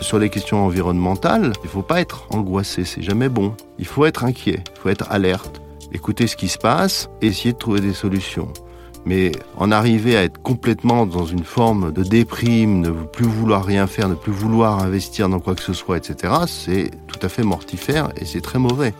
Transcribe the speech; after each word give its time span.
Sur 0.00 0.18
les 0.18 0.30
questions 0.30 0.64
environnementales, 0.64 1.52
il 1.62 1.66
ne 1.66 1.70
faut 1.70 1.82
pas 1.82 2.00
être 2.00 2.26
angoissé, 2.30 2.84
c'est 2.84 3.02
jamais 3.02 3.28
bon. 3.28 3.54
Il 3.78 3.86
faut 3.86 4.06
être 4.06 4.24
inquiet, 4.24 4.62
il 4.74 4.80
faut 4.80 4.88
être 4.88 5.10
alerte, 5.10 5.60
écouter 5.92 6.26
ce 6.26 6.36
qui 6.36 6.48
se 6.48 6.56
passe 6.56 7.10
essayer 7.20 7.52
de 7.52 7.58
trouver 7.58 7.80
des 7.80 7.92
solutions. 7.92 8.48
Mais 9.04 9.32
en 9.56 9.70
arriver 9.72 10.16
à 10.16 10.22
être 10.22 10.40
complètement 10.40 11.04
dans 11.04 11.26
une 11.26 11.44
forme 11.44 11.92
de 11.92 12.04
déprime, 12.04 12.80
ne 12.80 12.90
plus 12.90 13.26
vouloir 13.26 13.64
rien 13.64 13.86
faire, 13.86 14.08
ne 14.08 14.14
plus 14.14 14.32
vouloir 14.32 14.80
investir 14.80 15.28
dans 15.28 15.40
quoi 15.40 15.54
que 15.54 15.62
ce 15.62 15.72
soit, 15.72 15.96
etc., 15.96 16.32
c'est 16.46 16.90
tout 17.06 17.18
à 17.22 17.28
fait 17.28 17.42
mortifère 17.42 18.10
et 18.16 18.24
c'est 18.24 18.40
très 18.40 18.58
mauvais. 18.58 18.94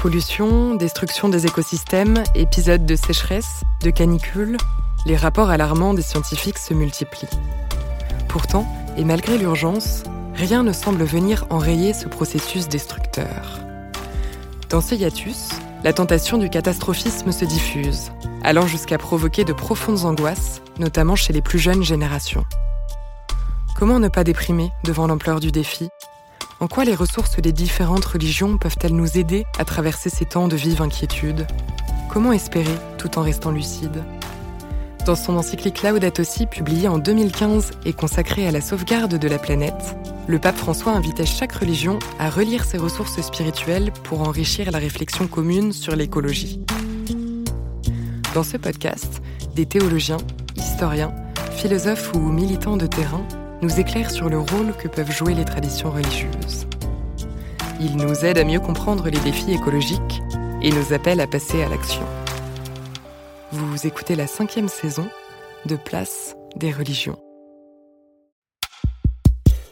Pollution, 0.00 0.74
destruction 0.74 1.28
des 1.28 1.46
écosystèmes, 1.46 2.22
épisodes 2.34 2.86
de 2.86 2.96
sécheresse, 2.96 3.62
de 3.82 3.90
canicule, 3.90 4.56
les 5.08 5.16
rapports 5.16 5.48
alarmants 5.48 5.94
des 5.94 6.02
scientifiques 6.02 6.58
se 6.58 6.74
multiplient. 6.74 7.30
Pourtant, 8.28 8.66
et 8.98 9.04
malgré 9.04 9.38
l'urgence, 9.38 10.02
rien 10.34 10.62
ne 10.62 10.72
semble 10.72 11.02
venir 11.02 11.46
enrayer 11.48 11.94
ce 11.94 12.06
processus 12.08 12.68
destructeur. 12.68 13.58
Dans 14.68 14.82
ce 14.82 14.94
hiatus, 14.94 15.48
la 15.82 15.94
tentation 15.94 16.36
du 16.36 16.50
catastrophisme 16.50 17.32
se 17.32 17.46
diffuse, 17.46 18.12
allant 18.42 18.66
jusqu'à 18.66 18.98
provoquer 18.98 19.44
de 19.44 19.54
profondes 19.54 20.04
angoisses, 20.04 20.60
notamment 20.78 21.16
chez 21.16 21.32
les 21.32 21.40
plus 21.40 21.58
jeunes 21.58 21.82
générations. 21.82 22.44
Comment 23.76 24.00
ne 24.00 24.08
pas 24.08 24.24
déprimer 24.24 24.70
devant 24.84 25.06
l'ampleur 25.06 25.40
du 25.40 25.50
défi? 25.50 25.88
En 26.60 26.68
quoi 26.68 26.84
les 26.84 26.94
ressources 26.94 27.40
des 27.40 27.52
différentes 27.52 28.04
religions 28.04 28.58
peuvent-elles 28.58 28.94
nous 28.94 29.16
aider 29.16 29.46
à 29.58 29.64
traverser 29.64 30.10
ces 30.10 30.26
temps 30.26 30.48
de 30.48 30.56
vive 30.56 30.82
inquiétude? 30.82 31.46
Comment 32.10 32.32
espérer 32.32 32.74
tout 32.98 33.18
en 33.18 33.22
restant 33.22 33.52
lucide? 33.52 34.04
Dans 35.08 35.14
son 35.14 35.38
encyclique 35.38 35.82
Laudato 35.82 36.22
Si, 36.22 36.44
publiée 36.44 36.86
en 36.86 36.98
2015 36.98 37.70
et 37.86 37.94
consacrée 37.94 38.46
à 38.46 38.50
la 38.50 38.60
sauvegarde 38.60 39.14
de 39.14 39.26
la 39.26 39.38
planète, 39.38 39.96
le 40.26 40.38
pape 40.38 40.58
François 40.58 40.92
invitait 40.92 41.24
chaque 41.24 41.52
religion 41.52 41.98
à 42.18 42.28
relire 42.28 42.66
ses 42.66 42.76
ressources 42.76 43.18
spirituelles 43.22 43.90
pour 44.04 44.20
enrichir 44.20 44.70
la 44.70 44.76
réflexion 44.76 45.26
commune 45.26 45.72
sur 45.72 45.96
l'écologie. 45.96 46.60
Dans 48.34 48.42
ce 48.42 48.58
podcast, 48.58 49.22
des 49.54 49.64
théologiens, 49.64 50.18
historiens, 50.56 51.14
philosophes 51.52 52.12
ou 52.12 52.18
militants 52.18 52.76
de 52.76 52.86
terrain 52.86 53.26
nous 53.62 53.80
éclairent 53.80 54.10
sur 54.10 54.28
le 54.28 54.38
rôle 54.38 54.74
que 54.78 54.88
peuvent 54.88 55.10
jouer 55.10 55.32
les 55.32 55.46
traditions 55.46 55.90
religieuses. 55.90 56.66
Ils 57.80 57.96
nous 57.96 58.26
aident 58.26 58.36
à 58.36 58.44
mieux 58.44 58.60
comprendre 58.60 59.08
les 59.08 59.20
défis 59.20 59.54
écologiques 59.54 60.20
et 60.60 60.70
nous 60.70 60.92
appellent 60.92 61.22
à 61.22 61.26
passer 61.26 61.62
à 61.62 61.70
l'action. 61.70 62.04
Vous 63.50 63.86
écoutez 63.86 64.14
la 64.14 64.26
cinquième 64.26 64.68
saison 64.68 65.08
de 65.64 65.76
Place 65.76 66.36
des 66.56 66.70
religions. 66.70 67.18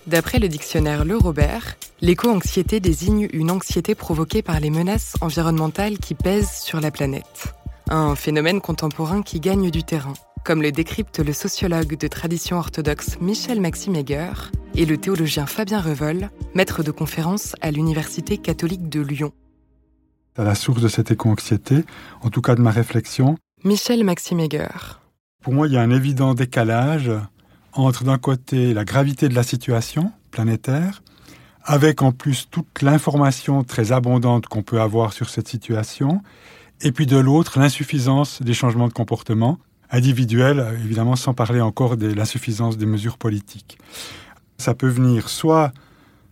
D'après 0.07 0.39
le 0.39 0.49
dictionnaire 0.49 1.05
Le 1.05 1.19
Robert, 1.19 1.77
l'éco-anxiété 2.01 2.81
désigne 2.81 3.29
une 3.35 3.51
anxiété 3.51 3.95
provoquée 3.95 4.41
par 4.41 4.61
les 4.61 4.71
menaces 4.71 5.17
environnementales 5.21 5.99
qui 5.99 6.15
pèsent 6.15 6.59
sur 6.63 6.81
la 6.81 6.91
planète. 6.91 7.53
Un 7.91 8.15
phénomène 8.15 8.63
contemporain 8.63 9.21
qui 9.21 9.41
gagne 9.41 9.71
du 9.71 9.85
terrain, 9.85 10.15
comme 10.43 10.63
le 10.63 10.73
décrypte 10.73 11.19
le 11.19 11.35
sociologue 11.35 11.99
de 11.99 12.09
tradition 12.09 12.57
orthodoxe 12.57 13.21
Michel 13.21 13.61
Maxime 13.61 13.97
Heger 13.97 14.53
et 14.75 14.87
le 14.87 14.97
théologien 14.97 15.45
Fabien 15.45 15.83
Revol, 15.83 16.31
maître 16.55 16.83
de 16.83 16.93
conférence 16.93 17.55
à 17.61 17.71
l'Université 17.71 18.39
catholique 18.39 18.89
de 18.89 19.03
Lyon. 19.03 19.33
À 20.35 20.45
la 20.45 20.55
source 20.55 20.81
de 20.81 20.89
cette 20.89 21.11
éco-anxiété, 21.11 21.85
en 22.23 22.31
tout 22.31 22.41
cas 22.41 22.55
de 22.55 22.63
ma 22.63 22.71
réflexion. 22.71 23.37
Michel 23.67 24.05
Maxime 24.05 24.39
Heger. 24.39 25.01
Pour 25.43 25.53
moi, 25.53 25.67
il 25.67 25.73
y 25.73 25.77
a 25.77 25.83
un 25.83 25.91
évident 25.91 26.35
décalage 26.35 27.11
entre 27.73 28.05
d'un 28.05 28.17
côté 28.17 28.73
la 28.73 28.85
gravité 28.85 29.29
de 29.29 29.35
la 29.35 29.43
situation 29.43 30.13
planétaire, 30.31 31.03
avec 31.65 32.01
en 32.01 32.13
plus 32.13 32.47
toute 32.49 32.81
l'information 32.81 33.65
très 33.65 33.91
abondante 33.91 34.47
qu'on 34.47 34.63
peut 34.63 34.81
avoir 34.81 35.13
sur 35.13 35.29
cette 35.29 35.49
situation, 35.49 36.23
et 36.81 36.93
puis 36.93 37.07
de 37.07 37.17
l'autre 37.17 37.59
l'insuffisance 37.59 38.41
des 38.41 38.55
changements 38.55 38.87
de 38.87 38.93
comportement 38.93 39.59
individuels, 39.91 40.65
évidemment 40.85 41.17
sans 41.17 41.35
parler 41.35 41.61
encore 41.61 41.97
de 41.97 42.07
l'insuffisance 42.07 42.79
des 42.79 42.87
mesures 42.87 43.19
politiques. 43.19 43.79
Ça 44.59 44.77
peut 44.77 44.87
venir 44.87 45.29
soit 45.29 45.73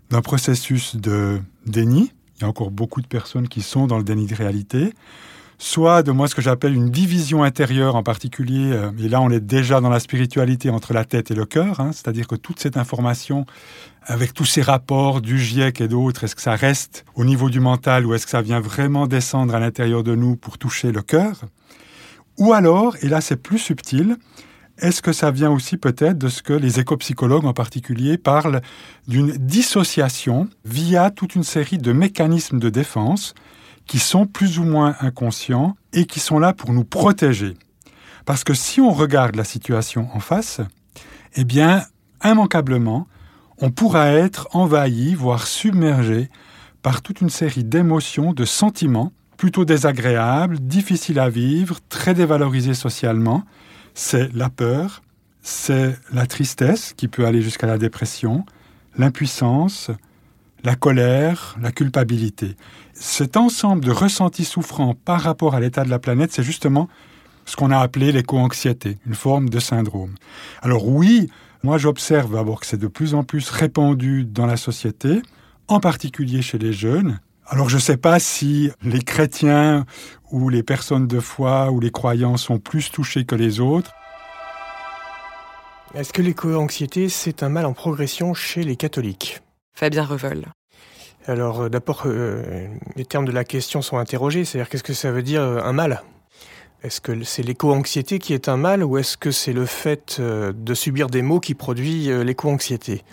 d'un 0.08 0.22
processus 0.22 0.94
de 0.94 1.40
déni, 1.66 2.12
il 2.36 2.42
y 2.42 2.44
a 2.44 2.48
encore 2.48 2.70
beaucoup 2.70 3.02
de 3.02 3.08
personnes 3.08 3.48
qui 3.48 3.60
sont 3.60 3.88
dans 3.88 3.98
le 3.98 4.04
déni 4.04 4.28
de 4.28 4.36
réalité, 4.36 4.94
soit 5.58 6.02
de 6.02 6.12
moi 6.12 6.28
ce 6.28 6.34
que 6.34 6.42
j'appelle 6.42 6.74
une 6.74 6.90
division 6.90 7.42
intérieure 7.42 7.96
en 7.96 8.02
particulier, 8.02 8.72
euh, 8.72 8.90
et 8.98 9.08
là 9.08 9.20
on 9.20 9.30
est 9.30 9.40
déjà 9.40 9.80
dans 9.80 9.88
la 9.88 10.00
spiritualité 10.00 10.70
entre 10.70 10.92
la 10.92 11.04
tête 11.04 11.30
et 11.30 11.34
le 11.34 11.46
cœur, 11.46 11.80
hein, 11.80 11.90
c'est-à-dire 11.92 12.26
que 12.26 12.34
toute 12.34 12.60
cette 12.60 12.76
information, 12.76 13.46
avec 14.02 14.34
tous 14.34 14.44
ces 14.44 14.62
rapports 14.62 15.20
du 15.20 15.38
GIEC 15.38 15.80
et 15.80 15.88
d'autres, 15.88 16.24
est-ce 16.24 16.34
que 16.34 16.42
ça 16.42 16.56
reste 16.56 17.04
au 17.14 17.24
niveau 17.24 17.50
du 17.50 17.60
mental 17.60 18.06
ou 18.06 18.14
est-ce 18.14 18.26
que 18.26 18.30
ça 18.30 18.42
vient 18.42 18.60
vraiment 18.60 19.06
descendre 19.06 19.54
à 19.54 19.60
l'intérieur 19.60 20.02
de 20.02 20.14
nous 20.14 20.36
pour 20.36 20.58
toucher 20.58 20.92
le 20.92 21.02
cœur? 21.02 21.40
Ou 22.38 22.52
alors, 22.52 22.96
et 23.02 23.08
là 23.08 23.20
c'est 23.20 23.36
plus 23.36 23.58
subtil, 23.58 24.16
est-ce 24.78 25.02
que 25.02 25.12
ça 25.12 25.30
vient 25.30 25.52
aussi 25.52 25.76
peut-être 25.76 26.18
de 26.18 26.28
ce 26.28 26.42
que 26.42 26.52
les 26.52 26.80
écopsychologues 26.80 27.44
en 27.44 27.52
particulier 27.52 28.18
parlent 28.18 28.60
d'une 29.06 29.30
dissociation 29.30 30.48
via 30.64 31.10
toute 31.10 31.36
une 31.36 31.44
série 31.44 31.78
de 31.78 31.92
mécanismes 31.92 32.58
de 32.58 32.70
défense 32.70 33.34
qui 33.86 33.98
sont 33.98 34.26
plus 34.26 34.58
ou 34.58 34.64
moins 34.64 34.96
inconscients 35.00 35.76
et 35.92 36.06
qui 36.06 36.20
sont 36.20 36.38
là 36.38 36.52
pour 36.52 36.72
nous 36.72 36.84
protéger. 36.84 37.54
Parce 38.24 38.44
que 38.44 38.54
si 38.54 38.80
on 38.80 38.92
regarde 38.92 39.36
la 39.36 39.44
situation 39.44 40.08
en 40.14 40.20
face, 40.20 40.60
eh 41.34 41.44
bien, 41.44 41.84
immanquablement, 42.24 43.06
on 43.58 43.70
pourra 43.70 44.10
être 44.10 44.48
envahi, 44.52 45.14
voire 45.14 45.46
submergé 45.46 46.30
par 46.82 47.02
toute 47.02 47.20
une 47.20 47.30
série 47.30 47.64
d'émotions, 47.64 48.32
de 48.32 48.44
sentiments 48.44 49.12
plutôt 49.36 49.64
désagréables, 49.64 50.58
difficiles 50.60 51.18
à 51.18 51.28
vivre, 51.28 51.78
très 51.88 52.14
dévalorisés 52.14 52.74
socialement. 52.74 53.44
C'est 53.94 54.32
la 54.34 54.48
peur, 54.48 55.02
c'est 55.42 55.98
la 56.12 56.26
tristesse 56.26 56.94
qui 56.96 57.08
peut 57.08 57.26
aller 57.26 57.42
jusqu'à 57.42 57.66
la 57.66 57.78
dépression, 57.78 58.44
l'impuissance, 58.96 59.90
la 60.64 60.76
colère, 60.76 61.56
la 61.60 61.70
culpabilité. 61.70 62.56
Cet 62.94 63.36
ensemble 63.36 63.84
de 63.84 63.90
ressentis 63.90 64.46
souffrants 64.46 64.94
par 64.94 65.20
rapport 65.20 65.54
à 65.54 65.60
l'état 65.60 65.84
de 65.84 65.90
la 65.90 65.98
planète, 65.98 66.32
c'est 66.32 66.42
justement 66.42 66.88
ce 67.44 67.54
qu'on 67.56 67.70
a 67.70 67.78
appelé 67.78 68.12
l'éco-anxiété, 68.12 68.98
une 69.06 69.14
forme 69.14 69.50
de 69.50 69.60
syndrome. 69.60 70.14
Alors 70.62 70.88
oui, 70.88 71.30
moi 71.62 71.76
j'observe 71.76 72.32
d'abord 72.32 72.60
que 72.60 72.66
c'est 72.66 72.78
de 72.78 72.86
plus 72.86 73.14
en 73.14 73.24
plus 73.24 73.50
répandu 73.50 74.24
dans 74.24 74.46
la 74.46 74.56
société, 74.56 75.20
en 75.68 75.80
particulier 75.80 76.40
chez 76.40 76.58
les 76.58 76.72
jeunes. 76.72 77.20
Alors 77.46 77.68
je 77.68 77.76
ne 77.76 77.80
sais 77.80 77.98
pas 77.98 78.18
si 78.18 78.70
les 78.82 79.02
chrétiens 79.02 79.84
ou 80.30 80.48
les 80.48 80.62
personnes 80.62 81.06
de 81.06 81.20
foi 81.20 81.70
ou 81.70 81.80
les 81.80 81.90
croyants 81.90 82.38
sont 82.38 82.58
plus 82.58 82.90
touchés 82.90 83.26
que 83.26 83.34
les 83.34 83.60
autres. 83.60 83.92
Est-ce 85.94 86.12
que 86.12 86.22
l'éco-anxiété, 86.22 87.10
c'est 87.10 87.42
un 87.42 87.50
mal 87.50 87.66
en 87.66 87.74
progression 87.74 88.32
chez 88.34 88.64
les 88.64 88.76
catholiques? 88.76 89.42
Fabien 89.74 90.04
Revol. 90.04 90.46
Alors 91.26 91.62
euh, 91.62 91.68
d'abord, 91.68 92.02
euh, 92.06 92.66
les 92.96 93.04
termes 93.04 93.24
de 93.24 93.32
la 93.32 93.44
question 93.44 93.80
sont 93.80 93.96
interrogés, 93.96 94.44
c'est-à-dire 94.44 94.68
qu'est-ce 94.68 94.82
que 94.82 94.92
ça 94.92 95.10
veut 95.10 95.22
dire 95.22 95.40
euh, 95.40 95.60
un 95.62 95.72
mal? 95.72 96.02
Est-ce 96.82 97.00
que 97.00 97.24
c'est 97.24 97.42
l'éco-anxiété 97.42 98.18
qui 98.18 98.34
est 98.34 98.48
un 98.48 98.58
mal 98.58 98.84
ou 98.84 98.98
est-ce 98.98 99.16
que 99.16 99.30
c'est 99.30 99.54
le 99.54 99.64
fait 99.64 100.20
de 100.20 100.74
subir 100.74 101.08
des 101.08 101.22
maux 101.22 101.40
qui 101.40 101.54
produit 101.54 102.10
l'éco-anxiété? 102.22 103.04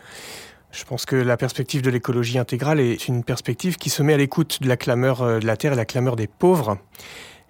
Je 0.73 0.83
pense 0.83 1.05
que 1.05 1.15
la 1.15 1.37
perspective 1.37 1.81
de 1.81 1.89
l'écologie 1.89 2.37
intégrale 2.37 2.81
est 2.81 3.07
une 3.07 3.23
perspective 3.23 3.77
qui 3.77 3.89
se 3.89 4.03
met 4.03 4.13
à 4.13 4.17
l'écoute 4.17 4.61
de 4.61 4.67
la 4.67 4.75
clameur 4.75 5.39
de 5.39 5.45
la 5.45 5.55
terre 5.55 5.71
et 5.71 5.77
la 5.77 5.85
clameur 5.85 6.17
des 6.17 6.27
pauvres. 6.27 6.79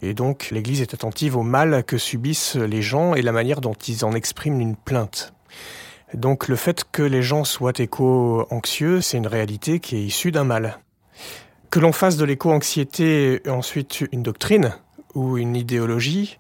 Et 0.04 0.14
donc 0.14 0.50
l'Église 0.52 0.82
est 0.82 0.94
attentive 0.94 1.38
au 1.38 1.42
mal 1.42 1.84
que 1.86 1.98
subissent 1.98 2.56
les 2.56 2.84
gens 2.84 3.16
et 3.16 3.24
la 3.24 3.32
manière 3.32 3.60
dont 3.60 3.74
ils 3.74 4.06
en 4.06 4.14
expriment 4.14 4.62
une 4.62 4.76
plainte. 4.76 5.34
Donc 6.14 6.48
le 6.48 6.56
fait 6.56 6.86
que 6.92 7.04
les 7.04 7.22
gens 7.22 7.44
soient 7.44 7.74
éco-anxieux, 7.78 9.02
c'est 9.02 9.18
une 9.18 9.28
réalité 9.28 9.80
qui 9.80 9.96
est 9.96 10.04
issue 10.04 10.32
d'un 10.32 10.44
mal. 10.44 10.80
Que 11.70 11.80
l'on 11.80 11.94
fasse 11.94 12.18
de 12.18 12.26
l'éco-anxiété 12.26 13.42
ensuite 13.48 14.04
une 14.12 14.24
doctrine, 14.24 14.74
ou 15.16 15.38
une 15.38 15.56
idéologie, 15.56 16.38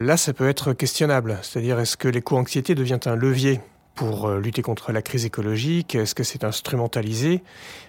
là 0.00 0.16
ça 0.16 0.32
peut 0.32 0.48
être 0.48 0.72
questionnable. 0.72 1.38
C'est-à-dire 1.42 1.78
est-ce 1.80 1.96
que 1.96 2.08
l'éco-anxiété 2.08 2.74
devient 2.74 3.00
un 3.06 3.16
levier 3.16 3.60
pour 3.94 4.26
euh, 4.26 4.40
lutter 4.40 4.62
contre 4.62 4.92
la 4.92 5.02
crise 5.02 5.24
écologique? 5.24 5.94
Est-ce 5.94 6.14
que 6.14 6.24
c'est 6.24 6.44
instrumentalisé? 6.44 7.42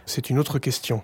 C'est 0.05 0.29
une 0.29 0.39
autre 0.39 0.59
question. 0.59 1.03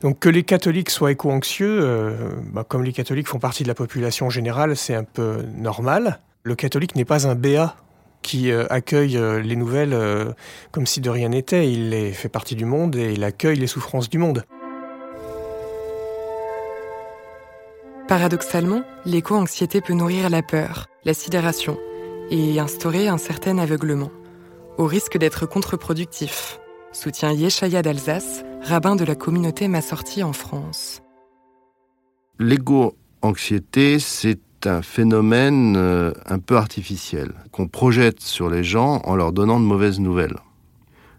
Donc 0.00 0.18
que 0.18 0.28
les 0.28 0.42
catholiques 0.42 0.90
soient 0.90 1.12
éco-anxieux, 1.12 1.80
euh, 1.82 2.30
bah, 2.52 2.64
comme 2.66 2.82
les 2.82 2.92
catholiques 2.92 3.28
font 3.28 3.38
partie 3.38 3.62
de 3.62 3.68
la 3.68 3.74
population 3.74 4.30
générale, 4.30 4.76
c'est 4.76 4.94
un 4.94 5.04
peu 5.04 5.42
normal. 5.56 6.18
Le 6.42 6.56
catholique 6.56 6.96
n'est 6.96 7.04
pas 7.04 7.28
un 7.28 7.36
béat 7.36 7.76
qui 8.22 8.50
euh, 8.50 8.64
accueille 8.70 9.18
les 9.42 9.56
nouvelles 9.56 9.96
comme 10.70 10.86
si 10.86 11.00
de 11.00 11.10
rien 11.10 11.28
n'était. 11.28 11.70
Il 11.70 12.14
fait 12.14 12.28
partie 12.28 12.54
du 12.54 12.64
monde 12.64 12.96
et 12.96 13.12
il 13.12 13.24
accueille 13.24 13.58
les 13.58 13.66
souffrances 13.66 14.08
du 14.08 14.18
monde. 14.18 14.44
Paradoxalement, 18.08 18.82
l'éco-anxiété 19.06 19.80
peut 19.80 19.94
nourrir 19.94 20.28
la 20.28 20.42
peur, 20.42 20.88
la 21.04 21.14
sidération 21.14 21.78
et 22.30 22.58
instaurer 22.60 23.08
un 23.08 23.18
certain 23.18 23.58
aveuglement, 23.58 24.10
au 24.78 24.86
risque 24.86 25.18
d'être 25.18 25.46
contre-productif, 25.46 26.58
soutient 26.92 27.32
Yeshaya 27.32 27.82
d'Alsace, 27.82 28.44
rabbin 28.62 28.96
de 28.96 29.04
la 29.04 29.14
communauté 29.14 29.68
Massorti 29.68 30.22
en 30.22 30.32
France. 30.32 31.02
L'éco-anxiété, 32.38 33.98
c'est 33.98 34.40
un 34.66 34.82
phénomène 34.82 35.76
euh, 35.76 36.12
un 36.26 36.38
peu 36.38 36.56
artificiel 36.56 37.32
qu'on 37.50 37.68
projette 37.68 38.20
sur 38.20 38.50
les 38.50 38.64
gens 38.64 39.00
en 39.04 39.16
leur 39.16 39.32
donnant 39.32 39.60
de 39.60 39.64
mauvaises 39.64 40.00
nouvelles. 40.00 40.38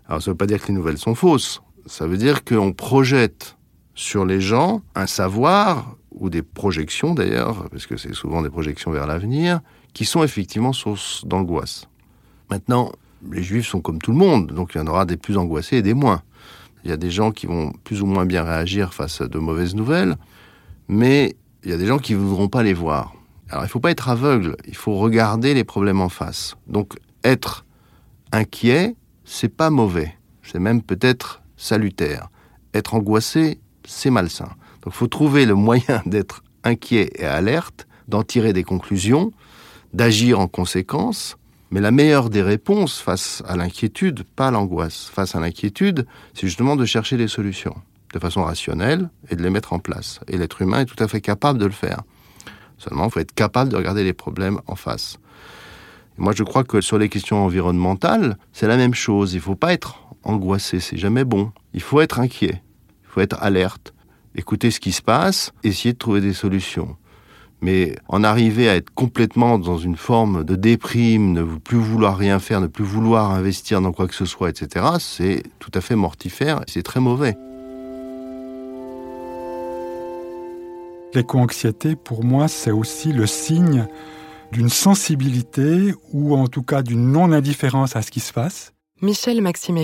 Alors 0.08 0.22
ça 0.22 0.32
ne 0.32 0.34
veut 0.34 0.38
pas 0.38 0.46
dire 0.46 0.62
que 0.62 0.68
les 0.68 0.74
nouvelles 0.74 0.98
sont 0.98 1.16
fausses, 1.16 1.62
ça 1.86 2.08
veut 2.08 2.18
dire 2.18 2.44
qu'on 2.44 2.74
projette 2.74 3.58
sur 3.96 4.26
les 4.26 4.42
gens 4.42 4.82
un 4.96 5.08
savoir 5.08 5.96
ou 6.12 6.30
des 6.30 6.42
projections 6.42 7.14
d'ailleurs, 7.14 7.70
parce 7.70 7.86
que 7.86 7.98
c'est 7.98 8.14
souvent 8.14 8.42
des 8.42 8.50
projections 8.50 8.92
vers 8.92 9.08
l'avenir, 9.08 9.62
qui 9.94 10.06
sont 10.06 10.24
effectivement 10.24 10.74
source 10.74 11.26
d'angoisse. 11.26 11.88
Maintenant, 12.50 12.92
les 13.32 13.44
juifs 13.44 13.68
sont 13.68 13.82
comme 13.82 14.00
tout 14.00 14.12
le 14.12 14.18
monde, 14.18 14.52
donc 14.52 14.72
il 14.76 14.78
y 14.78 14.82
en 14.82 14.88
aura 14.88 15.06
des 15.06 15.18
plus 15.18 15.38
angoissés 15.38 15.78
et 15.78 15.82
des 15.82 15.94
moins. 15.94 16.22
Il 16.84 16.90
y 16.90 16.94
a 16.94 16.98
des 16.98 17.12
gens 17.12 17.32
qui 17.32 17.48
vont 17.48 17.72
plus 17.84 18.02
ou 18.02 18.06
moins 18.06 18.26
bien 18.26 18.44
réagir 18.44 18.94
face 18.94 19.22
à 19.22 19.28
de 19.28 19.40
mauvaises 19.40 19.76
nouvelles, 19.76 20.16
mais 20.88 21.36
il 21.64 21.72
y 21.72 21.74
a 21.74 21.78
des 21.78 21.86
gens 21.86 21.98
qui 22.00 22.14
ne 22.14 22.20
voudront 22.20 22.50
pas 22.50 22.64
les 22.64 22.74
voir. 22.74 23.14
Alors 23.54 23.66
il 23.66 23.68
ne 23.68 23.72
faut 23.72 23.80
pas 23.80 23.92
être 23.92 24.10
aveugle, 24.10 24.58
il 24.68 24.76
faut 24.76 24.96
regarder 24.96 25.54
les 25.54 25.64
problèmes 25.64 26.02
en 26.02 26.10
face. 26.10 26.56
Donc 26.66 26.96
être 27.24 27.68
inquiet, 28.32 28.96
c'est 29.26 29.56
pas 29.56 29.70
mauvais, 29.70 30.18
c'est 30.42 30.58
même 30.58 30.82
peut-être 30.82 31.44
salutaire. 31.56 32.30
Être 32.74 32.96
angoissé, 32.96 33.60
c'est 33.86 34.10
malsain. 34.10 34.50
Donc 34.82 34.88
il 34.88 34.94
faut 34.94 35.06
trouver 35.06 35.46
le 35.46 35.54
moyen 35.54 36.02
d'être 36.08 36.42
inquiet 36.64 37.12
et 37.14 37.26
alerte, 37.26 37.86
d'en 38.08 38.24
tirer 38.24 38.54
des 38.54 38.64
conclusions, 38.64 39.32
d'agir 39.94 40.40
en 40.40 40.48
conséquence. 40.48 41.38
Mais 41.70 41.80
la 41.80 41.92
meilleure 41.92 42.32
des 42.32 42.42
réponses 42.42 42.98
face 42.98 43.44
à 43.48 43.56
l'inquiétude, 43.56 44.24
pas 44.36 44.50
l'angoisse, 44.50 45.12
face 45.14 45.36
à 45.36 45.40
l'inquiétude, 45.40 46.08
c'est 46.34 46.48
justement 46.48 46.76
de 46.76 46.86
chercher 46.86 47.18
des 47.18 47.28
solutions 47.28 47.76
de 48.14 48.20
façon 48.20 48.44
rationnelle 48.44 49.10
et 49.30 49.36
de 49.36 49.44
les 49.44 49.52
mettre 49.52 49.74
en 49.74 49.80
place. 49.80 50.22
Et 50.28 50.38
l'être 50.40 50.62
humain 50.64 50.82
est 50.82 50.86
tout 50.86 51.04
à 51.04 51.08
fait 51.08 51.22
capable 51.22 51.60
de 51.60 51.66
le 51.66 51.72
faire. 51.72 52.02
Seulement, 52.78 53.06
il 53.06 53.12
faut 53.12 53.20
être 53.20 53.34
capable 53.34 53.72
de 53.72 53.76
regarder 53.76 54.04
les 54.04 54.14
problèmes 54.14 54.60
en 54.68 54.76
face. 54.76 55.18
moi, 56.18 56.34
je 56.36 56.44
crois 56.44 56.64
que 56.64 56.82
sur 56.82 56.98
les 56.98 57.10
questions 57.10 57.44
environnementales, 57.44 58.38
c'est 58.52 58.68
la 58.68 58.78
même 58.78 58.94
chose. 58.94 59.34
Il 59.34 59.38
ne 59.38 59.42
faut 59.42 59.56
pas 59.56 59.74
être 59.74 60.00
angoissé, 60.24 60.80
c'est 60.80 60.98
jamais 60.98 61.24
bon. 61.24 61.52
Il 61.74 61.82
faut 61.82 62.02
être 62.02 62.20
inquiet, 62.20 62.62
il 63.04 63.10
faut 63.10 63.22
être 63.22 63.38
alerte 63.42 63.94
écouter 64.36 64.72
ce 64.72 64.80
qui 64.80 64.92
se 64.92 65.02
passe, 65.02 65.52
essayer 65.64 65.94
de 65.94 65.98
trouver 65.98 66.22
des 66.22 66.34
solutions. 66.34 66.96
Mais 67.62 67.96
en 68.10 68.24
arriver 68.24 68.68
à 68.68 68.76
être 68.76 68.94
complètement 68.94 69.58
dans 69.58 69.78
une 69.78 69.96
forme 69.96 70.44
de 70.44 70.56
déprime, 70.56 71.32
ne 71.32 71.44
plus 71.44 71.78
vouloir 71.78 72.18
rien 72.18 72.40
faire, 72.40 72.60
ne 72.60 72.68
plus 72.68 72.84
vouloir 72.84 73.32
investir 73.32 73.80
dans 73.80 73.94
quoi 73.94 74.08
que 74.08 74.16
ce 74.16 74.26
soit, 74.26 74.50
etc., 74.50 74.86
c'est 75.00 75.44
tout 75.60 75.72
à 75.74 75.82
fait 75.82 75.96
mortifère 75.96 76.60
et 76.60 76.72
c'est 76.72 76.84
très 76.84 77.00
mauvais. 77.00 77.38
L'éco-anxiété, 81.14 81.96
pour 81.96 82.24
moi, 82.24 82.48
c'est 82.48 82.72
aussi 82.72 83.14
le 83.14 83.28
signe 83.28 83.88
d'une 84.52 84.70
sensibilité 84.70 85.94
ou 86.12 86.36
en 86.36 86.48
tout 86.48 86.64
cas 86.64 86.82
d'une 86.82 87.12
non-indifférence 87.12 87.96
à 87.96 88.02
ce 88.02 88.12
qui 88.12 88.20
se 88.20 88.34
passe. 88.34 88.74
Michel 89.02 89.42
Maxime 89.42 89.78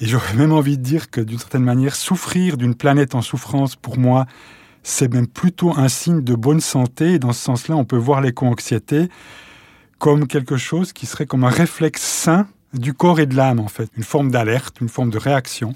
et 0.00 0.06
j'aurais 0.06 0.34
même 0.34 0.52
envie 0.52 0.78
de 0.78 0.82
dire 0.82 1.10
que 1.10 1.20
d'une 1.20 1.38
certaine 1.38 1.64
manière, 1.64 1.96
souffrir 1.96 2.56
d'une 2.56 2.74
planète 2.74 3.14
en 3.16 3.22
souffrance, 3.22 3.74
pour 3.74 3.98
moi, 3.98 4.26
c'est 4.84 5.12
même 5.12 5.26
plutôt 5.26 5.76
un 5.76 5.88
signe 5.88 6.22
de 6.22 6.34
bonne 6.34 6.60
santé. 6.60 7.14
Et 7.14 7.18
dans 7.18 7.32
ce 7.32 7.42
sens-là, 7.42 7.76
on 7.76 7.84
peut 7.84 7.96
voir 7.96 8.20
l'éco-anxiété 8.20 9.08
comme 9.98 10.28
quelque 10.28 10.56
chose 10.56 10.92
qui 10.92 11.06
serait 11.06 11.26
comme 11.26 11.42
un 11.42 11.50
réflexe 11.50 12.02
sain 12.02 12.46
du 12.72 12.94
corps 12.94 13.18
et 13.18 13.26
de 13.26 13.34
l'âme, 13.34 13.58
en 13.58 13.66
fait. 13.66 13.90
Une 13.96 14.04
forme 14.04 14.30
d'alerte, 14.30 14.80
une 14.80 14.88
forme 14.88 15.10
de 15.10 15.18
réaction 15.18 15.72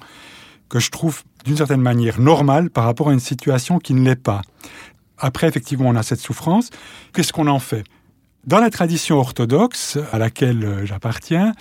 que 0.73 0.81
je 0.81 0.91
trouve 0.91 1.23
d'une 1.45 1.59
certaine 1.59 1.83
manière 1.83 2.19
normale 2.19 2.71
par 2.71 2.85
rapport 2.85 3.11
à 3.11 3.13
une 3.13 3.21
situation 3.21 3.79
qui 3.79 3.93
ne 3.93 4.03
l'est 4.03 4.17
pas. 4.17 4.41
Après, 5.19 5.47
effectivement, 5.47 5.87
on 5.87 5.97
a 5.97 6.03
cette 6.03 6.21
souffrance. 6.21 6.71
Qu'est-ce 7.13 7.31
qu'on 7.31 7.47
en 7.47 7.59
fait? 7.59 7.85
Dans 8.47 8.59
la 8.59 8.71
tradition 8.71 9.19
orthodoxe 9.19 9.99
à 10.13 10.19
laquelle 10.19 10.65
euh, 10.65 10.87
j'appartiens, 10.87 11.53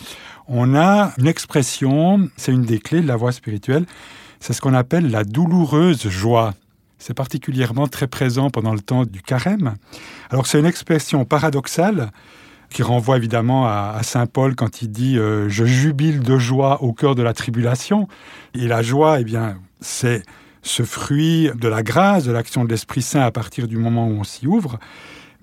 on 0.48 0.75
a 0.75 1.12
une 1.18 1.28
expression, 1.28 2.30
c'est 2.38 2.54
une 2.54 2.63
des 2.63 2.80
clés 2.80 3.02
de 3.02 3.08
la 3.08 3.18
voie 3.18 3.34
spirituelle, 3.34 3.86
c'est 4.40 4.54
ce 4.54 4.62
qu'on 4.62 4.74
appelle 4.74 5.12
la 5.12 5.25
douloureuse 5.25 6.08
joie. 6.08 6.54
C'est 6.98 7.13
particulièrement 7.13 7.88
très 7.88 8.08
présent 8.08 8.50
pendant 8.50 8.74
le 8.74 8.80
temps 8.80 9.06
du 9.06 9.22
carême. 9.22 9.75
Alors 10.30 10.48
c'est 10.48 10.58
une 10.58 10.66
expression 10.66 11.25
paradoxale 11.25 12.12
qui 12.72 12.84
renvoie 12.84 13.18
évidemment 13.18 13.68
à, 13.68 14.00
Saint 14.04 14.26
Paul 14.26 14.56
quand 14.56 14.82
il 14.82 14.90
dit 14.90 15.18
euh, 15.18 15.50
Je 15.50 15.66
jubile 15.66 16.22
de 16.22 16.38
joie 16.38 16.82
au 16.82 16.94
cœur 16.94 17.16
de 17.16 17.22
la 17.22 17.34
tribulation». 17.34 18.08
Et 18.54 18.68
la 18.68 18.82
joie, 18.82 19.20
eh 19.20 19.24
bien, 19.24 19.58
c'est 19.80 20.24
ce 20.62 20.84
fruit 20.84 21.50
de 21.56 21.68
la 21.68 21.84
grâce, 21.84 22.26
de 22.26 22.32
l'action 22.32 22.64
de 22.64 22.70
l'Esprit 22.70 23.02
Saint 23.02 23.22
à 23.22 23.32
partir 23.32 23.68
du 23.68 23.78
moment 23.78 24.08
où 24.08 24.12
on 24.12 24.24
s'y 24.24 24.48
ouvre. 24.48 24.80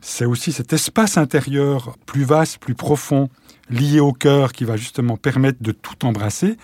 C'est 0.00 0.24
aussi 0.24 0.52
cet 0.52 0.72
espace 0.72 1.16
intérieur 1.16 1.96
plus 2.06 2.24
vaste, 2.24 2.58
plus 2.58 2.74
profond, 2.74 3.28
lié 3.68 4.00
au 4.00 4.12
cœur 4.12 4.52
qui 4.52 4.64
va 4.64 4.76
justement 4.76 5.16
permettre 5.16 5.58
de 5.60 5.72
tout 5.72 6.06
embrasser, 6.06 6.56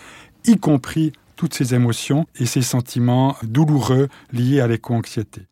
y 0.45 0.57
compris 0.57 1.13
toutes 1.37 1.55
ces 1.55 1.75
émotions 1.75 2.27
et 2.39 2.47
ces 2.47 2.63
sentiments 2.63 3.37
douloureux 3.43 4.09
liés 4.33 4.61
à 4.61 4.69
l'éco-anxiété. 4.69 5.43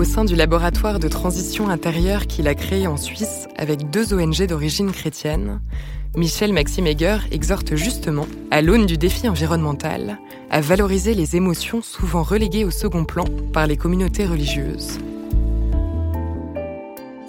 Au 0.00 0.04
sein 0.04 0.24
du 0.24 0.34
laboratoire 0.34 0.98
de 0.98 1.08
transition 1.08 1.68
intérieure 1.68 2.26
qu'il 2.26 2.48
a 2.48 2.54
créé 2.54 2.86
en 2.86 2.96
Suisse 2.96 3.48
avec 3.58 3.90
deux 3.90 4.14
ONG 4.14 4.46
d'origine 4.46 4.92
chrétienne, 4.92 5.60
Michel 6.16 6.54
Maxime 6.54 6.86
Egger 6.86 7.18
exhorte 7.30 7.76
justement, 7.76 8.26
à 8.50 8.62
l'aune 8.62 8.86
du 8.86 8.96
défi 8.96 9.28
environnemental, 9.28 10.18
à 10.50 10.62
valoriser 10.62 11.12
les 11.12 11.36
émotions 11.36 11.82
souvent 11.82 12.22
reléguées 12.22 12.64
au 12.64 12.70
second 12.70 13.04
plan 13.04 13.26
par 13.52 13.66
les 13.66 13.76
communautés 13.76 14.24
religieuses. 14.24 14.98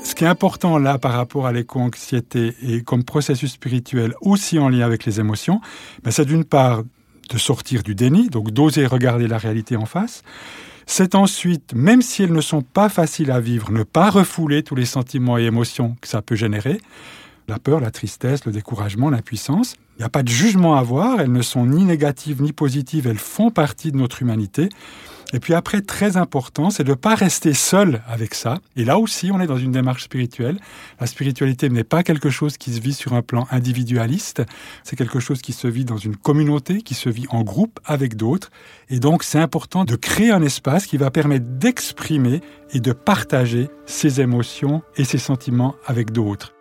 Ce 0.02 0.16
qui 0.16 0.24
est 0.24 0.28
important 0.28 0.78
là 0.78 0.98
par 0.98 1.12
rapport 1.12 1.48
à 1.48 1.52
l'éco-anxiété 1.52 2.56
et 2.64 2.84
comme 2.84 3.04
processus 3.04 3.52
spirituel 3.52 4.14
aussi 4.22 4.60
en 4.60 4.70
lien 4.70 4.86
avec 4.86 5.04
les 5.04 5.20
émotions, 5.20 5.60
ben, 6.04 6.12
c'est 6.12 6.24
d'une 6.24 6.46
part 6.46 6.84
de 7.30 7.38
sortir 7.38 7.84
du 7.84 7.96
déni, 7.96 8.30
donc 8.30 8.52
d'oser 8.52 8.86
regarder 8.86 9.28
la 9.28 9.38
réalité 9.38 9.76
en 9.76 9.86
face. 9.86 10.24
C'est 10.86 11.16
ensuite, 11.16 11.74
même 11.74 12.02
si 12.02 12.24
elles 12.24 12.34
ne 12.34 12.42
sont 12.42 12.62
pas 12.62 12.90
faciles 12.90 13.32
à 13.32 13.40
vivre, 13.40 13.72
ne 13.72 13.84
pas 13.84 14.10
refouler 14.10 14.64
tous 14.64 14.76
les 14.76 14.86
sentiments 14.86 15.38
et 15.38 15.44
émotions 15.44 15.96
que 16.02 16.08
ça 16.08 16.22
peut 16.22 16.36
générer. 16.36 16.80
La 17.48 17.60
peur, 17.60 17.80
la 17.80 17.92
tristesse, 17.92 18.46
le 18.46 18.52
découragement, 18.52 19.10
l'impuissance. 19.10 19.76
Il 19.98 20.00
n'y 20.02 20.06
a 20.06 20.10
pas 20.10 20.24
de 20.24 20.30
jugement 20.30 20.76
à 20.76 20.80
avoir, 20.80 21.20
elles 21.20 21.32
ne 21.32 21.42
sont 21.42 21.66
ni 21.66 21.84
négatives 21.84 22.42
ni 22.42 22.54
positives, 22.54 23.08
elles 23.08 23.18
font 23.18 23.52
partie 23.52 23.92
de 23.92 23.98
notre 23.98 24.22
humanité. 24.22 24.70
Et 25.34 25.40
puis 25.40 25.54
après, 25.54 25.82
très 25.82 26.18
important, 26.18 26.70
c'est 26.70 26.84
de 26.84 26.90
ne 26.90 26.96
pas 26.96 27.16
rester 27.16 27.54
seul 27.54 28.02
avec 28.08 28.36
ça. 28.36 28.60
Et 28.76 28.84
là 28.84 29.00
aussi, 29.00 29.32
on 29.32 29.40
est 29.40 29.48
dans 29.48 29.58
une 29.58 29.72
démarche 29.72 30.04
spirituelle. 30.04 30.58
La 31.00 31.08
spiritualité 31.08 31.70
n'est 31.70 31.84
pas 31.84 32.04
quelque 32.04 32.30
chose 32.30 32.58
qui 32.58 32.74
se 32.74 32.82
vit 32.82 32.94
sur 32.94 33.14
un 33.14 33.22
plan 33.22 33.48
individualiste, 33.52 34.44
c'est 34.84 34.96
quelque 34.96 35.20
chose 35.20 35.42
qui 35.42 35.54
se 35.54 35.68
vit 35.68 35.86
dans 35.86 35.98
une 35.98 36.16
communauté, 36.16 36.82
qui 36.82 36.94
se 36.94 37.10
vit 37.10 37.28
en 37.30 37.44
groupe 37.44 37.80
avec 37.86 38.16
d'autres. 38.16 38.50
Et 38.90 39.00
donc, 39.00 39.24
c'est 39.24 39.40
important 39.40 39.86
de 39.86 39.96
créer 39.96 40.32
un 40.32 40.42
espace 40.42 40.86
qui 40.86 40.98
va 40.98 41.12
permettre 41.12 41.46
d'exprimer 41.46 42.42
et 42.74 42.80
de 42.80 42.92
partager 42.92 43.70
ses 43.86 44.22
émotions 44.22 44.82
et 44.98 45.04
ses 45.04 45.18
sentiments 45.18 45.76
avec 45.86 46.12
d'autres. 46.12 46.54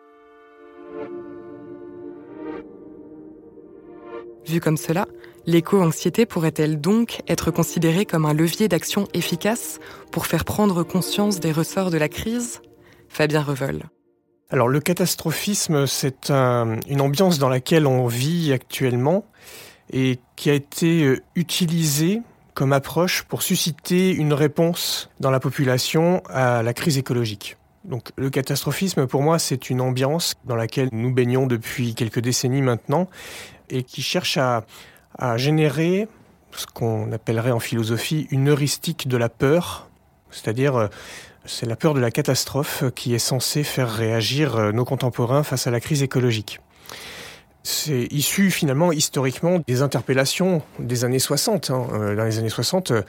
Vu 4.47 4.59
comme 4.61 4.77
cela, 4.77 5.07
L'éco-anxiété 5.47 6.27
pourrait-elle 6.27 6.81
donc 6.81 7.23
être 7.27 7.51
considérée 7.51 8.05
comme 8.05 8.27
un 8.27 8.35
levier 8.35 8.69
d'action 8.69 9.09
efficace 9.15 9.81
pour 10.13 10.27
faire 10.27 10.45
prendre 10.45 10.83
conscience 10.83 11.41
des 11.41 11.53
ressorts 11.53 11.91
de 11.91 11.99
la 11.99 12.09
crise? 12.09 12.61
Fabien 13.09 13.43
Revel. 13.43 13.85
Alors 14.51 14.69
le 14.69 14.81
catastrophisme, 14.81 15.87
c'est 15.87 16.31
une 16.31 17.01
ambiance 17.01 17.39
dans 17.39 17.49
laquelle 17.49 17.87
on 17.87 18.07
vit 18.07 18.53
actuellement 18.53 19.25
et 19.93 20.19
qui 20.37 20.51
a 20.51 20.55
été 20.55 21.05
euh, 21.05 21.23
utilisé 21.35 22.21
comme 22.55 22.73
approche 22.73 23.23
pour 23.23 23.43
susciter 23.43 24.13
une 24.13 24.33
réponse 24.33 25.11
dans 25.19 25.31
la 25.31 25.41
population 25.41 26.23
à 26.29 26.63
la 26.63 26.75
crise 26.75 26.99
écologique. 26.99 27.57
Donc 27.85 28.11
le 28.17 28.29
catastrophisme, 28.29 29.07
pour 29.07 29.23
moi, 29.23 29.39
c'est 29.39 29.71
une 29.71 29.81
ambiance 29.81 30.35
dans 30.45 30.57
laquelle 30.57 30.91
nous 30.93 31.13
baignons 31.13 31.47
depuis 31.47 31.95
quelques 31.95 32.21
décennies 32.21 32.63
maintenant 32.63 33.09
et 33.71 33.83
qui 33.83 34.03
cherche 34.03 34.37
à, 34.37 34.67
à 35.19 35.37
générer 35.37 36.09
ce 36.53 36.67
qu'on 36.67 37.13
appellerait 37.13 37.51
en 37.51 37.61
philosophie 37.61 38.27
une 38.31 38.49
heuristique 38.49 39.09
de 39.09 39.17
la 39.17 39.29
peur, 39.29 39.89
c'est-à-dire 40.31 40.77
euh, 40.77 40.89
c'est 41.45 41.67
la 41.67 41.77
peur 41.77 41.95
de 41.95 42.01
la 42.01 42.11
catastrophe 42.11 42.85
qui 42.95 43.15
est 43.15 43.19
censée 43.19 43.63
faire 43.63 43.91
réagir 43.91 44.57
euh, 44.57 44.73
nos 44.73 44.85
contemporains 44.85 45.43
face 45.43 45.67
à 45.67 45.71
la 45.71 45.81
crise 45.81 46.03
écologique. 46.03 46.61
C'est 47.63 48.09
issu 48.11 48.51
finalement 48.51 48.91
historiquement 48.91 49.61
des 49.67 49.83
interpellations 49.83 50.63
des 50.79 51.05
années 51.05 51.19
60. 51.19 51.71
Hein. 51.71 51.87
Euh, 51.93 52.17
dans 52.17 52.25
les 52.25 52.39
années 52.39 52.49
60, 52.49 52.91
euh, 52.91 53.03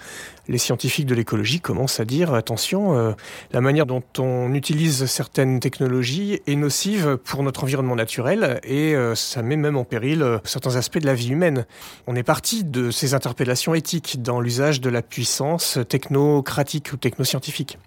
les 0.50 0.58
scientifiques 0.58 1.06
de 1.06 1.16
l'écologie 1.16 1.62
commencent 1.62 2.02
à 2.02 2.06
dire 2.06 2.34
attention, 2.34 2.98
euh, 2.98 3.14
la 3.54 3.62
manière 3.62 3.86
dont 3.86 4.04
on 4.20 4.54
utilise 4.54 5.06
certaines 5.06 5.62
technologies 5.62 6.42
est 6.48 6.56
nocive 6.58 7.18
pour 7.24 7.44
notre 7.44 7.64
environnement 7.64 7.96
naturel 7.96 8.60
et 8.64 8.94
ça 9.16 9.42
met 9.42 9.56
même 9.56 9.78
en 9.78 9.86
péril 9.86 10.40
certains 10.44 10.76
aspects 10.76 11.00
de 11.00 11.06
la 11.06 11.14
vie 11.14 11.30
humaine. 11.30 11.66
On 12.08 12.16
est 12.16 12.24
parti 12.24 12.64
de 12.64 12.92
ces 12.92 13.14
interpellations 13.14 13.74
éthiques 13.74 14.22
dans 14.22 14.42
l'usage 14.42 14.82
de 14.82 14.90
la 14.90 15.02
puissance 15.02 15.80
technocratique 15.88 16.92
ou 16.94 16.98
technoscientifique 16.98 17.78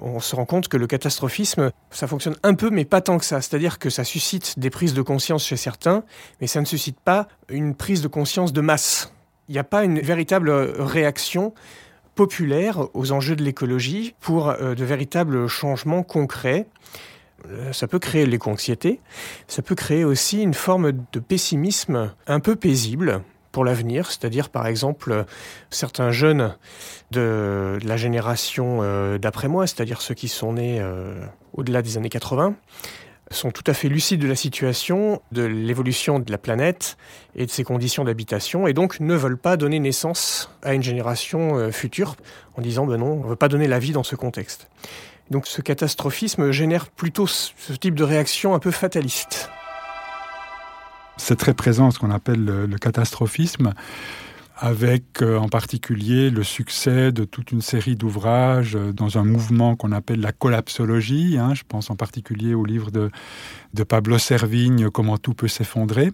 on 0.00 0.20
se 0.20 0.36
rend 0.36 0.44
compte 0.44 0.68
que 0.68 0.76
le 0.76 0.86
catastrophisme, 0.86 1.70
ça 1.90 2.06
fonctionne 2.06 2.36
un 2.42 2.54
peu, 2.54 2.70
mais 2.70 2.84
pas 2.84 3.00
tant 3.00 3.18
que 3.18 3.24
ça. 3.24 3.40
C'est-à-dire 3.40 3.78
que 3.78 3.90
ça 3.90 4.04
suscite 4.04 4.58
des 4.58 4.70
prises 4.70 4.94
de 4.94 5.02
conscience 5.02 5.44
chez 5.44 5.56
certains, 5.56 6.04
mais 6.40 6.46
ça 6.46 6.60
ne 6.60 6.66
suscite 6.66 7.00
pas 7.00 7.28
une 7.48 7.74
prise 7.74 8.02
de 8.02 8.08
conscience 8.08 8.52
de 8.52 8.60
masse. 8.60 9.12
Il 9.48 9.52
n'y 9.52 9.58
a 9.58 9.64
pas 9.64 9.84
une 9.84 10.00
véritable 10.00 10.50
réaction 10.50 11.54
populaire 12.14 12.88
aux 12.94 13.12
enjeux 13.12 13.36
de 13.36 13.44
l'écologie 13.44 14.14
pour 14.20 14.48
euh, 14.48 14.74
de 14.74 14.84
véritables 14.84 15.46
changements 15.46 16.02
concrets. 16.02 16.66
Euh, 17.48 17.72
ça 17.72 17.86
peut 17.86 17.98
créer 17.98 18.26
l'éco-anxiété, 18.26 19.00
ça 19.46 19.62
peut 19.62 19.74
créer 19.74 20.04
aussi 20.04 20.42
une 20.42 20.54
forme 20.54 20.92
de 21.12 21.20
pessimisme 21.20 22.14
un 22.26 22.40
peu 22.40 22.56
paisible, 22.56 23.22
pour 23.56 23.64
l'avenir, 23.64 24.10
c'est-à-dire 24.10 24.50
par 24.50 24.66
exemple 24.66 25.24
certains 25.70 26.10
jeunes 26.10 26.54
de, 27.10 27.78
la 27.82 27.96
génération 27.96 28.80
euh, 28.82 29.16
d'après 29.16 29.48
moi, 29.48 29.66
c'est-à-dire 29.66 30.02
ceux 30.02 30.12
qui 30.12 30.28
sont 30.28 30.52
nés 30.52 30.76
euh, 30.78 31.24
au-delà 31.54 31.80
des 31.80 31.96
années 31.96 32.10
80, 32.10 32.54
sont 33.30 33.50
tout 33.52 33.64
à 33.66 33.72
fait 33.72 33.88
lucides 33.88 34.20
de 34.20 34.28
la 34.28 34.36
situation, 34.36 35.22
de 35.32 35.42
l'évolution 35.42 36.18
de 36.18 36.30
la 36.30 36.36
planète 36.36 36.98
et 37.34 37.46
de 37.46 37.50
ses 37.50 37.64
conditions 37.64 38.04
d'habitation, 38.04 38.66
et 38.66 38.74
donc 38.74 39.00
ne 39.00 39.14
veulent 39.14 39.38
pas 39.38 39.56
donner 39.56 39.80
naissance 39.80 40.50
à 40.62 40.74
une 40.74 40.82
génération 40.82 41.56
euh, 41.56 41.70
future 41.70 42.16
en 42.58 42.60
disant 42.60 42.84
ben 42.84 42.98
non, 42.98 43.12
on 43.12 43.24
ne 43.24 43.28
veut 43.30 43.36
pas 43.36 43.48
donner 43.48 43.68
la 43.68 43.78
vie 43.78 43.92
dans 43.92 44.04
ce 44.04 44.16
contexte. 44.16 44.68
Donc 45.30 45.46
ce 45.46 45.62
catastrophisme 45.62 46.50
génère 46.50 46.90
plutôt 46.90 47.26
ce 47.26 47.72
type 47.72 47.94
de 47.94 48.04
réaction 48.04 48.54
un 48.54 48.58
peu 48.58 48.70
fataliste. 48.70 49.48
C'est 51.16 51.36
très 51.36 51.54
présent 51.54 51.90
ce 51.90 51.98
qu'on 51.98 52.10
appelle 52.10 52.44
le, 52.44 52.78
catastrophisme, 52.78 53.72
avec 54.58 55.22
euh, 55.22 55.38
en 55.38 55.48
particulier 55.48 56.30
le 56.30 56.42
succès 56.42 57.12
de 57.12 57.24
toute 57.24 57.52
une 57.52 57.60
série 57.60 57.96
d'ouvrages 57.96 58.76
euh, 58.76 58.92
dans 58.92 59.18
un 59.18 59.24
mouvement 59.24 59.76
qu'on 59.76 59.92
appelle 59.92 60.20
la 60.20 60.32
collapsologie. 60.32 61.36
Hein. 61.38 61.54
je 61.54 61.62
pense 61.66 61.90
en 61.90 61.96
particulier 61.96 62.54
au 62.54 62.64
livre 62.64 62.90
de, 62.90 63.10
de 63.74 63.82
Pablo 63.82 64.18
Servigne, 64.18 64.88
Comment 64.90 65.18
tout 65.18 65.34
peut 65.34 65.48
s'effondrer. 65.48 66.10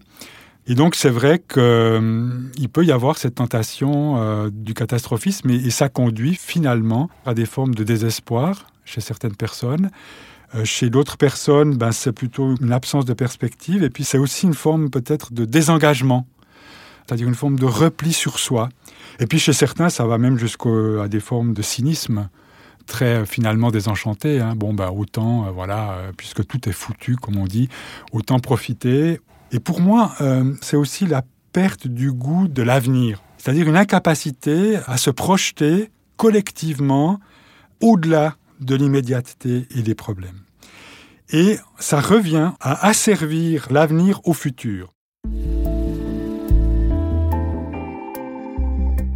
Et 0.67 0.75
donc 0.75 0.95
c'est 0.95 1.09
vrai 1.09 1.39
qu'il 1.39 1.61
euh, 1.61 2.39
peut 2.71 2.85
y 2.85 2.91
avoir 2.91 3.17
cette 3.17 3.35
tentation 3.35 4.49
du 4.49 4.73
catastrophisme 4.73 5.49
et, 5.49 5.69
ça 5.69 5.89
conduit 5.89 6.35
finalement 6.35 7.09
à 7.25 7.33
des 7.33 7.45
formes 7.45 7.75
de 7.75 7.83
désespoir 7.83 8.67
chez 8.85 9.01
certaines 9.01 9.35
personnes 9.35 9.89
chez 10.63 10.89
d'autres 10.89 11.17
personnes, 11.17 11.75
ben, 11.77 11.91
c'est 11.91 12.11
plutôt 12.11 12.55
une 12.57 12.71
absence 12.71 13.05
de 13.05 13.13
perspective. 13.13 13.83
Et 13.83 13.89
puis 13.89 14.03
c'est 14.03 14.17
aussi 14.17 14.45
une 14.45 14.53
forme 14.53 14.89
peut-être 14.89 15.33
de 15.33 15.45
désengagement, 15.45 16.27
c'est-à-dire 17.05 17.27
une 17.27 17.35
forme 17.35 17.57
de 17.57 17.65
repli 17.65 18.13
sur 18.13 18.39
soi. 18.39 18.69
Et 19.19 19.27
puis 19.27 19.39
chez 19.39 19.53
certains, 19.53 19.89
ça 19.89 20.05
va 20.05 20.17
même 20.17 20.37
jusqu'à 20.37 21.07
des 21.09 21.19
formes 21.19 21.53
de 21.53 21.61
cynisme 21.61 22.29
très 22.85 23.21
euh, 23.21 23.25
finalement 23.25 23.71
désenchanté. 23.71 24.39
Hein. 24.39 24.55
Bon, 24.55 24.73
ben, 24.73 24.89
autant, 24.89 25.47
euh, 25.47 25.51
voilà, 25.51 25.97
puisque 26.17 26.45
tout 26.45 26.67
est 26.69 26.73
foutu, 26.73 27.15
comme 27.15 27.37
on 27.37 27.45
dit, 27.45 27.69
autant 28.11 28.39
profiter. 28.39 29.19
Et 29.51 29.59
pour 29.59 29.81
moi, 29.81 30.15
c'est 30.61 30.77
aussi 30.77 31.05
la 31.05 31.21
perte 31.51 31.87
du 31.87 32.11
goût 32.11 32.47
de 32.47 32.63
l'avenir, 32.63 33.21
c'est-à-dire 33.37 33.69
une 33.69 33.77
incapacité 33.77 34.79
à 34.87 34.97
se 34.97 35.11
projeter 35.11 35.91
collectivement 36.17 37.19
au-delà 37.79 38.35
de 38.59 38.75
l'immédiateté 38.75 39.67
et 39.75 39.81
des 39.83 39.95
problèmes. 39.95 40.42
Et 41.35 41.57
ça 41.79 41.99
revient 41.99 42.51
à 42.59 42.87
asservir 42.87 43.67
l'avenir 43.71 44.21
au 44.23 44.33
futur. 44.33 44.93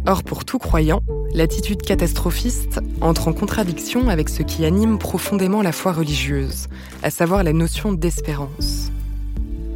Or, 0.04 0.24
pour 0.24 0.44
tout 0.44 0.58
croyant, 0.58 1.00
l'attitude 1.32 1.80
catastrophiste 1.82 2.80
entre 3.00 3.28
en 3.28 3.32
contradiction 3.32 4.08
avec 4.08 4.30
ce 4.30 4.42
qui 4.42 4.64
anime 4.64 4.98
profondément 4.98 5.62
la 5.62 5.70
foi 5.70 5.92
religieuse, 5.92 6.66
à 7.04 7.10
savoir 7.10 7.44
la 7.44 7.52
notion 7.52 7.92
d'espérance. 7.92 8.90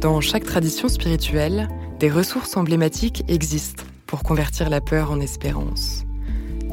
Dans 0.01 0.19
chaque 0.19 0.43
tradition 0.43 0.89
spirituelle, 0.89 1.69
des 1.99 2.11
ressources 2.11 2.57
emblématiques 2.57 3.23
existent 3.29 3.83
pour 4.05 4.21
convertir 4.21 4.69
la 4.69 4.81
peur 4.81 5.11
en 5.11 5.21
espérance. 5.21 6.02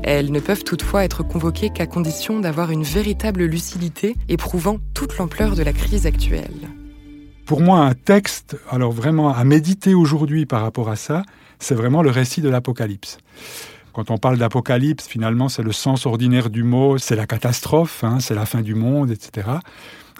Elles 0.03 0.33
ne 0.33 0.41
peuvent 0.41 0.65
toutefois 0.65 1.05
être 1.05 1.23
convoquées 1.23 1.71
qu'à 1.71 1.87
condition 1.87 2.41
d'avoir 2.41 2.71
une 2.71 2.83
véritable 2.83 3.45
lucidité 3.45 4.17
éprouvant 4.29 4.79
toute 4.95 5.19
l'ampleur 5.19 5.55
de 5.55 5.63
la 5.63 5.73
crise 5.73 6.07
actuelle. 6.07 6.69
Pour 7.45 7.61
moi, 7.61 7.81
un 7.81 7.95
texte, 7.95 8.57
alors 8.71 8.93
vraiment 8.93 9.35
à 9.35 9.45
méditer 9.45 9.95
aujourd'hui 9.95 10.47
par 10.47 10.63
rapport 10.63 10.89
à 10.89 10.97
ça, 10.97 11.23
c'est 11.59 11.75
vraiment 11.75 12.03
le 12.03 12.11
récit 12.11 12.41
de 12.41 12.49
l'Apocalypse. 12.49 13.19
Quand 13.93 14.11
on 14.11 14.19
parle 14.19 14.39
d'Apocalypse, 14.39 15.07
finalement, 15.07 15.49
c'est 15.49 15.63
le 15.63 15.73
sens 15.73 16.07
ordinaire 16.07 16.49
du 16.49 16.63
mot, 16.63 16.97
c'est 16.97 17.17
la 17.17 17.27
catastrophe, 17.27 18.05
hein, 18.05 18.21
c'est 18.21 18.35
la 18.35 18.47
fin 18.47 18.63
du 18.63 18.75
monde, 18.75 19.11
etc. 19.11 19.49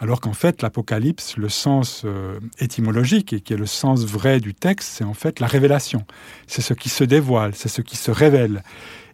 Alors 0.01 0.21
qu'en 0.21 0.33
fait, 0.33 0.63
l'Apocalypse, 0.63 1.37
le 1.37 1.51
sens 1.51 2.03
euh, 2.05 2.41
étymologique 2.59 3.35
et 3.35 3.41
qui 3.41 3.53
est 3.53 3.59
le 3.59 3.67
sens 3.67 4.05
vrai 4.05 4.41
du 4.41 4.55
texte, 4.55 4.89
c'est 4.95 5.05
en 5.05 5.15
fait 5.15 5.41
la 5.41 5.47
révélation. 5.47 6.07
C'est 6.47 6.63
ce 6.63 6.73
qui 6.73 6.89
se 6.89 7.05
dévoile, 7.05 7.55
c'est 7.55 7.69
ce 7.69 7.83
qui 7.83 7.97
se 7.97 8.11
révèle 8.11 8.63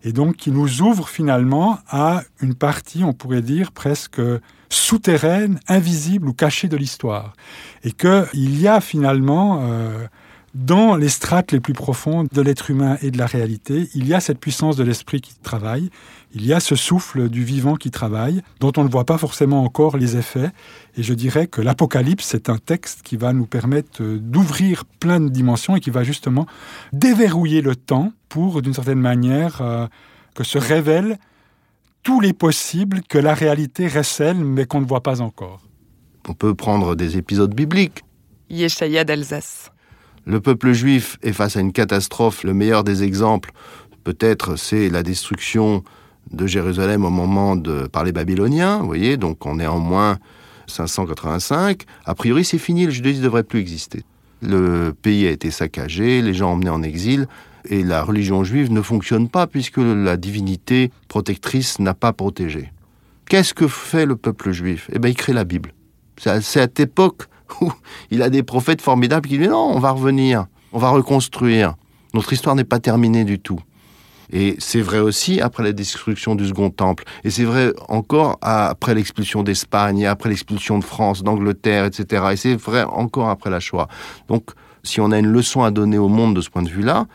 et 0.07 0.13
donc 0.13 0.37
qui 0.37 0.53
nous 0.53 0.83
ouvre 0.83 1.09
finalement 1.09 1.81
à 1.89 2.23
une 2.41 2.55
partie, 2.55 3.03
on 3.03 3.13
pourrait 3.13 3.43
dire, 3.43 3.73
presque 3.73 4.21
souterraine, 4.69 5.59
invisible 5.67 6.29
ou 6.29 6.33
cachée 6.33 6.69
de 6.69 6.77
l'histoire. 6.77 7.33
Et 7.83 7.91
qu'il 7.91 8.61
y 8.61 8.69
a 8.69 8.81
finalement, 8.81 9.63
euh, 9.63 10.07
dans 10.57 10.97
les 10.97 11.11
strates 11.11 11.53
les 11.53 11.61
plus 11.61 11.75
profondes 11.75 12.29
de 12.33 12.41
l'être 12.41 12.71
humain 12.71 12.97
et 13.03 13.11
de 13.11 13.19
la 13.19 13.27
réalité, 13.27 13.91
il 13.95 14.09
y 14.09 14.15
a 14.15 14.21
cette 14.21 14.39
puissance 14.39 14.75
de 14.75 14.85
l'esprit 14.85 15.21
qui 15.21 15.35
travaille, 15.35 15.91
il 16.35 16.47
y 16.47 16.55
a 16.55 16.61
ce 16.61 16.75
souffle 16.75 17.29
du 17.29 17.45
vivant 17.45 17.77
qui 17.77 17.91
travaille, 17.91 18.41
dont 18.61 18.73
on 18.79 18.85
ne 18.85 18.89
voit 18.89 19.05
pas 19.05 19.19
forcément 19.19 19.63
encore 19.63 19.99
les 19.99 20.17
effets. 20.17 20.51
Et 20.97 21.03
je 21.03 21.13
dirais 21.13 21.47
que 21.47 21.61
l'Apocalypse, 21.61 22.25
c'est 22.25 22.49
un 22.49 22.57
texte 22.57 23.03
qui 23.03 23.19
va 23.19 23.35
nous 23.35 23.45
permettre 23.45 24.03
d'ouvrir 24.03 24.87
plein 24.99 25.21
de 25.21 25.29
dimensions 25.29 25.77
et 25.77 25.81
qui 25.81 25.91
va 25.91 26.05
justement 26.05 26.47
déverrouiller 26.95 27.61
le 27.61 27.77
temps 27.77 28.13
pour, 28.31 28.63
d'une 28.63 28.75
certaine 28.75 29.01
manière, 29.01 29.61
euh, 29.61 29.87
que 30.35 30.43
se 30.43 30.57
révèlent 30.57 31.19
tous 32.03 32.21
les 32.21 32.33
possibles 32.33 33.03
que 33.03 33.19
la 33.19 33.35
réalité 33.35 33.89
recèle, 33.89 34.39
mais 34.39 34.65
qu'on 34.65 34.81
ne 34.81 34.87
voit 34.87 35.03
pas 35.03 35.21
encore. 35.21 35.61
On 36.27 36.35
peut 36.35 36.55
prendre 36.55 36.95
des 36.95 37.19
épisodes 37.19 37.55
bibliques. 37.55 38.05
Yeshaya 38.49 39.05
d'Alsace. 39.05 39.71
Le 40.27 40.41
peuple 40.41 40.73
juif 40.73 41.19
est 41.23 41.33
face 41.33 41.57
à 41.57 41.61
une 41.61 41.73
catastrophe. 41.73 42.43
Le 42.43 42.53
meilleur 42.53 42.83
des 42.83 43.05
exemples, 43.05 43.53
peut-être, 44.03 44.57
c'est 44.57 44.89
la 44.91 45.05
destruction 45.05 45.85
de 46.33 46.49
Jérusalem 46.49 47.05
au 47.05 47.11
moment 47.11 47.55
de 47.55 47.87
par 47.87 48.03
les 48.03 48.11
Babyloniens. 48.11 48.79
Vous 48.79 48.87
voyez, 48.87 49.17
donc 49.17 49.47
on 49.47 49.61
est 49.61 49.69
en 49.69 49.79
moins 49.79 50.19
585. 50.67 51.83
A 52.05 52.15
priori, 52.17 52.45
c'est 52.45 52.59
fini. 52.59 52.87
Le 52.87 52.91
judaïsme 52.91 53.21
ne 53.21 53.25
devrait 53.25 53.45
plus 53.45 53.61
exister. 53.61 54.03
Le 54.43 54.93
pays 55.01 55.29
a 55.29 55.31
été 55.31 55.53
saccagé, 55.53 56.21
les 56.23 56.35
gens 56.35 56.53
emmenés 56.53 56.71
en 56.71 56.83
exil 56.83 57.29
et 57.69 57.85
la 57.85 58.03
religion 58.03 58.43
juive 58.43 58.73
ne 58.73 58.83
fonctionne 58.83 59.29
pas 59.29 59.47
puisque 59.47 59.79
la 59.79 60.17
divinité 60.17 60.91
protectrice 61.07 61.79
n'a 61.79 61.95
pas 61.95 62.13
protégé. 62.13 62.73
Qu'est-ce 63.29 63.55
que 63.55 63.69
fait 63.69 64.07
le 64.07 64.17
peuple 64.17 64.51
juif? 64.51 64.91
Eh 64.93 64.99
bien, 64.99 65.11
il 65.11 65.17
crée 65.17 65.33
la 65.33 65.45
Bible. 65.45 65.73
C'est 66.19 66.31
à 66.31 66.41
cette 66.41 66.81
époque 66.81 67.29
où 67.61 67.73
il 68.11 68.23
a 68.23 68.31
des 68.31 68.43
prophètes 68.43 68.83
formidables 68.83 69.29
qui 69.29 69.39
disent 69.39 69.49
non, 69.49 69.71
on 69.75 69.79
va 69.79 69.91
revenir, 69.91 70.47
on 70.73 70.79
va 70.79 70.91
reconstruire. 70.91 71.75
Notre 72.15 72.33
histoire 72.33 72.55
n'est 72.55 72.65
pas 72.65 72.79
terminée 72.79 73.25
du 73.25 73.39
tout. 73.39 73.61
Et 74.33 74.57
c'est 74.59 74.81
vrai 74.81 74.99
aussi 74.99 75.41
après 75.41 75.63
la 75.63 75.73
destruction 75.73 76.35
du 76.35 76.49
Second 76.49 76.71
Temple. 76.71 77.05
Et 77.25 77.31
c'est 77.31 77.45
vrai 77.45 77.73
encore 77.89 78.39
après 78.43 78.95
l'expulsion 78.95 79.43
d'Espagne, 79.43 80.07
après 80.07 80.29
l'expulsion 80.29 80.79
de 80.79 80.85
France, 80.85 81.23
d'Angleterre, 81.23 81.85
etc. 81.85 82.25
Et 82.33 82.37
c'est 82.37 82.57
vrai 82.57 82.83
encore 82.85 83.29
après 83.29 83.51
la 83.51 83.61
Shoah. 83.61 83.89
Donc, 84.29 84.51
Si 84.83 85.01
on 85.01 85.11
a 85.11 85.19
une 85.19 85.27
leçon 85.27 85.65
à 85.65 85.73
donner 85.73 85.99
au 85.99 86.07
monde 86.09 86.37
de 86.37 86.41
ce 86.41 86.49
point 86.49 86.63
de 86.63 86.69
vue-là, 86.69 87.07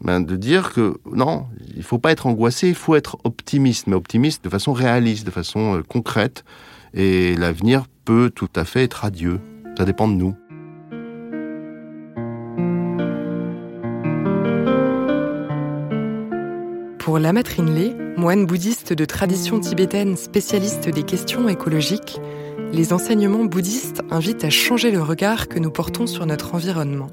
ben 0.00 0.20
de 0.20 0.34
dire 0.34 0.72
que 0.72 0.98
non, 1.12 1.46
il 1.76 1.82
faut 1.82 1.98
pas 1.98 2.10
être 2.10 2.26
angoissé, 2.26 2.68
il 2.68 2.74
faut 2.74 2.94
être 2.94 3.18
optimiste, 3.24 3.86
mais 3.86 3.96
optimiste 3.96 4.42
de 4.44 4.48
façon 4.48 4.72
réaliste, 4.72 5.26
de 5.26 5.30
façon 5.30 5.76
euh, 5.76 5.82
concrète. 5.82 6.44
Et 6.94 7.34
l'avenir 7.36 7.84
peut 8.06 8.30
tout 8.34 8.48
à 8.56 8.64
fait 8.64 8.84
être 8.84 8.94
radieux. 8.94 9.40
Ça 9.78 9.84
dépend 9.84 10.08
de 10.08 10.14
nous. 10.14 10.34
Pour 16.98 17.20
Lama 17.20 17.44
Trinley, 17.44 17.94
moine 18.16 18.44
bouddhiste 18.44 18.92
de 18.92 19.04
tradition 19.04 19.60
tibétaine 19.60 20.16
spécialiste 20.16 20.88
des 20.88 21.04
questions 21.04 21.48
écologiques, 21.48 22.18
les 22.72 22.92
enseignements 22.92 23.44
bouddhistes 23.44 24.02
invitent 24.10 24.42
à 24.42 24.50
changer 24.50 24.90
le 24.90 25.00
regard 25.00 25.46
que 25.46 25.60
nous 25.60 25.70
portons 25.70 26.08
sur 26.08 26.26
notre 26.26 26.56
environnement. 26.56 27.06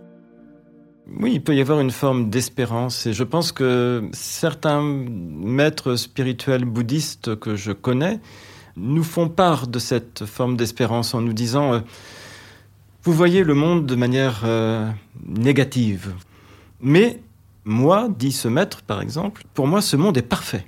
Oui, 1.19 1.33
il 1.35 1.43
peut 1.43 1.55
y 1.55 1.61
avoir 1.61 1.79
une 1.81 1.91
forme 1.91 2.31
d'espérance 2.31 3.05
et 3.05 3.13
je 3.13 3.23
pense 3.23 3.51
que 3.51 4.09
certains 4.11 4.81
maîtres 4.81 5.97
spirituels 5.97 6.65
bouddhistes 6.65 7.35
que 7.35 7.55
je 7.55 7.73
connais 7.73 8.19
nous 8.75 9.03
font 9.03 9.29
part 9.29 9.67
de 9.67 9.77
cette 9.77 10.25
forme 10.25 10.57
d'espérance 10.57 11.13
en 11.13 11.21
nous 11.21 11.31
disant 11.31 11.75
euh, 11.75 11.79
Vous 13.05 13.13
voyez 13.13 13.43
le 13.43 13.53
monde 13.53 13.85
de 13.85 13.93
manière 13.93 14.41
euh, 14.45 14.89
négative. 15.27 16.15
Mais 16.81 17.21
moi, 17.63 18.09
dit 18.09 18.31
ce 18.31 18.47
maître 18.47 18.81
par 18.81 18.99
exemple, 18.99 19.43
pour 19.53 19.67
moi 19.67 19.83
ce 19.83 19.95
monde 19.95 20.17
est 20.17 20.23
parfait. 20.23 20.65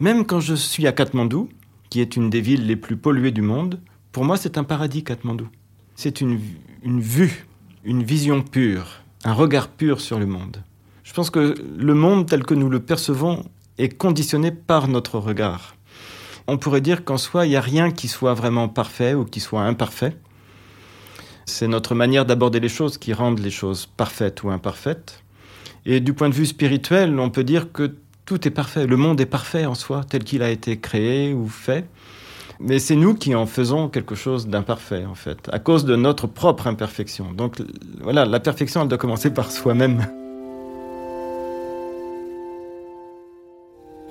Même 0.00 0.26
quand 0.26 0.40
je 0.40 0.56
suis 0.56 0.88
à 0.88 0.92
Katmandou, 0.92 1.48
qui 1.88 2.00
est 2.00 2.16
une 2.16 2.30
des 2.30 2.40
villes 2.40 2.66
les 2.66 2.74
plus 2.74 2.96
polluées 2.96 3.30
du 3.30 3.42
monde, 3.42 3.78
pour 4.10 4.24
moi 4.24 4.36
c'est 4.36 4.58
un 4.58 4.64
paradis 4.64 5.04
Katmandou. 5.04 5.46
C'est 5.94 6.20
une, 6.20 6.40
une 6.82 7.00
vue, 7.00 7.46
une 7.84 8.02
vision 8.02 8.42
pure, 8.42 9.04
un 9.22 9.32
regard 9.32 9.68
pur 9.68 10.00
sur 10.00 10.18
le 10.18 10.26
monde. 10.26 10.64
Je 11.04 11.12
pense 11.12 11.30
que 11.30 11.54
le 11.78 11.94
monde 11.94 12.26
tel 12.26 12.42
que 12.42 12.54
nous 12.54 12.70
le 12.70 12.80
percevons 12.80 13.44
est 13.78 13.96
conditionné 13.96 14.50
par 14.50 14.88
notre 14.88 15.20
regard. 15.20 15.76
On 16.48 16.58
pourrait 16.58 16.80
dire 16.80 17.04
qu'en 17.04 17.18
soi, 17.18 17.46
il 17.46 17.50
n'y 17.50 17.56
a 17.56 17.60
rien 17.60 17.92
qui 17.92 18.08
soit 18.08 18.34
vraiment 18.34 18.68
parfait 18.68 19.14
ou 19.14 19.24
qui 19.24 19.38
soit 19.38 19.62
imparfait. 19.62 20.16
C'est 21.46 21.68
notre 21.68 21.94
manière 21.94 22.24
d'aborder 22.24 22.60
les 22.60 22.68
choses 22.68 22.98
qui 22.98 23.12
rendent 23.12 23.40
les 23.40 23.50
choses 23.50 23.86
parfaites 23.86 24.42
ou 24.42 24.50
imparfaites. 24.50 25.22
Et 25.84 26.00
du 26.00 26.12
point 26.12 26.28
de 26.28 26.34
vue 26.34 26.46
spirituel, 26.46 27.18
on 27.18 27.30
peut 27.30 27.44
dire 27.44 27.72
que 27.72 27.94
tout 28.24 28.46
est 28.46 28.52
parfait. 28.52 28.86
Le 28.86 28.96
monde 28.96 29.20
est 29.20 29.26
parfait 29.26 29.66
en 29.66 29.74
soi, 29.74 30.02
tel 30.08 30.24
qu'il 30.24 30.42
a 30.42 30.50
été 30.50 30.78
créé 30.78 31.34
ou 31.34 31.48
fait. 31.48 31.84
Mais 32.60 32.78
c'est 32.78 32.94
nous 32.94 33.14
qui 33.14 33.34
en 33.34 33.46
faisons 33.46 33.88
quelque 33.88 34.14
chose 34.14 34.46
d'imparfait, 34.46 35.04
en 35.04 35.16
fait, 35.16 35.48
à 35.52 35.58
cause 35.58 35.84
de 35.84 35.96
notre 35.96 36.28
propre 36.28 36.68
imperfection. 36.68 37.32
Donc 37.32 37.56
voilà, 38.00 38.24
la 38.24 38.38
perfection, 38.38 38.82
elle 38.82 38.88
doit 38.88 38.98
commencer 38.98 39.34
par 39.34 39.50
soi-même. 39.50 40.06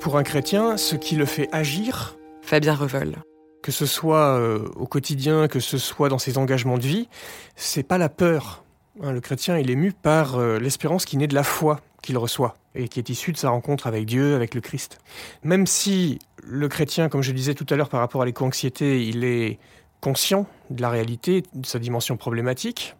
Pour 0.01 0.17
un 0.17 0.23
chrétien, 0.23 0.75
ce 0.75 0.95
qui 0.95 1.15
le 1.15 1.25
fait 1.25 1.47
agir, 1.53 2.17
Fabien 2.41 2.75
Revol. 2.75 3.15
Que 3.61 3.71
ce 3.71 3.85
soit 3.85 4.37
euh, 4.39 4.67
au 4.75 4.87
quotidien, 4.87 5.47
que 5.47 5.59
ce 5.59 5.77
soit 5.77 6.09
dans 6.09 6.17
ses 6.17 6.37
engagements 6.37 6.77
de 6.77 6.87
vie, 6.87 7.07
c'est 7.55 7.83
pas 7.83 7.97
la 7.97 8.09
peur, 8.09 8.63
Hein, 8.99 9.13
le 9.13 9.21
chrétien, 9.21 9.57
il 9.57 9.71
est 9.71 9.75
mu 9.75 9.93
par 9.93 10.35
euh, 10.35 10.59
l'espérance 10.59 11.05
qui 11.05 11.15
naît 11.15 11.27
de 11.27 11.33
la 11.33 11.43
foi 11.43 11.79
qu'il 12.01 12.17
reçoit 12.17 12.57
et 12.75 12.87
qui 12.87 12.99
est 12.99 13.09
issue 13.09 13.31
de 13.31 13.37
sa 13.37 13.49
rencontre 13.49 13.87
avec 13.87 14.05
Dieu, 14.05 14.35
avec 14.35 14.53
le 14.53 14.59
Christ. 14.59 14.99
Même 15.43 15.65
si 15.65 16.19
le 16.43 16.67
chrétien, 16.67 17.07
comme 17.07 17.21
je 17.21 17.31
disais 17.31 17.53
tout 17.53 17.65
à 17.69 17.75
l'heure 17.75 17.89
par 17.89 18.01
rapport 18.01 18.21
à 18.21 18.25
l'éco-anxiété, 18.25 19.05
il 19.05 19.23
est 19.23 19.59
conscient 20.01 20.45
de 20.69 20.81
la 20.81 20.89
réalité, 20.89 21.43
de 21.53 21.65
sa 21.65 21.79
dimension 21.79 22.17
problématique, 22.17 22.95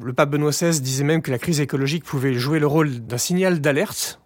le 0.00 0.12
pape 0.12 0.30
Benoît 0.30 0.50
XVI 0.50 0.80
disait 0.80 1.04
même 1.04 1.22
que 1.22 1.30
la 1.30 1.38
crise 1.38 1.60
écologique 1.60 2.04
pouvait 2.04 2.34
jouer 2.34 2.58
le 2.58 2.66
rôle 2.66 3.00
d'un 3.00 3.18
signal 3.18 3.60
d'alerte 3.60 4.20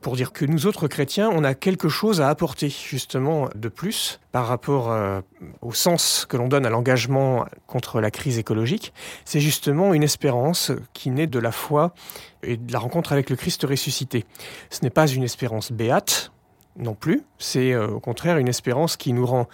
pour 0.00 0.16
dire 0.16 0.32
que 0.32 0.44
nous 0.44 0.66
autres 0.66 0.86
chrétiens, 0.86 1.30
on 1.32 1.42
a 1.44 1.54
quelque 1.54 1.88
chose 1.88 2.20
à 2.20 2.28
apporter 2.28 2.68
justement 2.68 3.48
de 3.54 3.68
plus 3.68 4.20
par 4.32 4.46
rapport 4.46 4.90
euh, 4.90 5.20
au 5.60 5.72
sens 5.72 6.26
que 6.28 6.36
l'on 6.36 6.48
donne 6.48 6.66
à 6.66 6.70
l'engagement 6.70 7.46
contre 7.66 8.00
la 8.00 8.10
crise 8.10 8.38
écologique. 8.38 8.92
C'est 9.24 9.40
justement 9.40 9.94
une 9.94 10.02
espérance 10.02 10.70
qui 10.92 11.10
naît 11.10 11.26
de 11.26 11.38
la 11.38 11.52
foi 11.52 11.94
et 12.42 12.56
de 12.56 12.72
la 12.72 12.78
rencontre 12.78 13.12
avec 13.12 13.28
le 13.30 13.36
Christ 13.36 13.64
ressuscité. 13.64 14.24
Ce 14.70 14.82
n'est 14.82 14.90
pas 14.90 15.08
une 15.08 15.24
espérance 15.24 15.72
béate 15.72 16.30
non 16.76 16.94
plus, 16.94 17.22
c'est 17.38 17.72
euh, 17.72 17.88
au 17.88 18.00
contraire 18.00 18.38
une 18.38 18.46
espérance 18.46 18.96
qui 18.96 19.12
nous 19.12 19.26
rend 19.26 19.48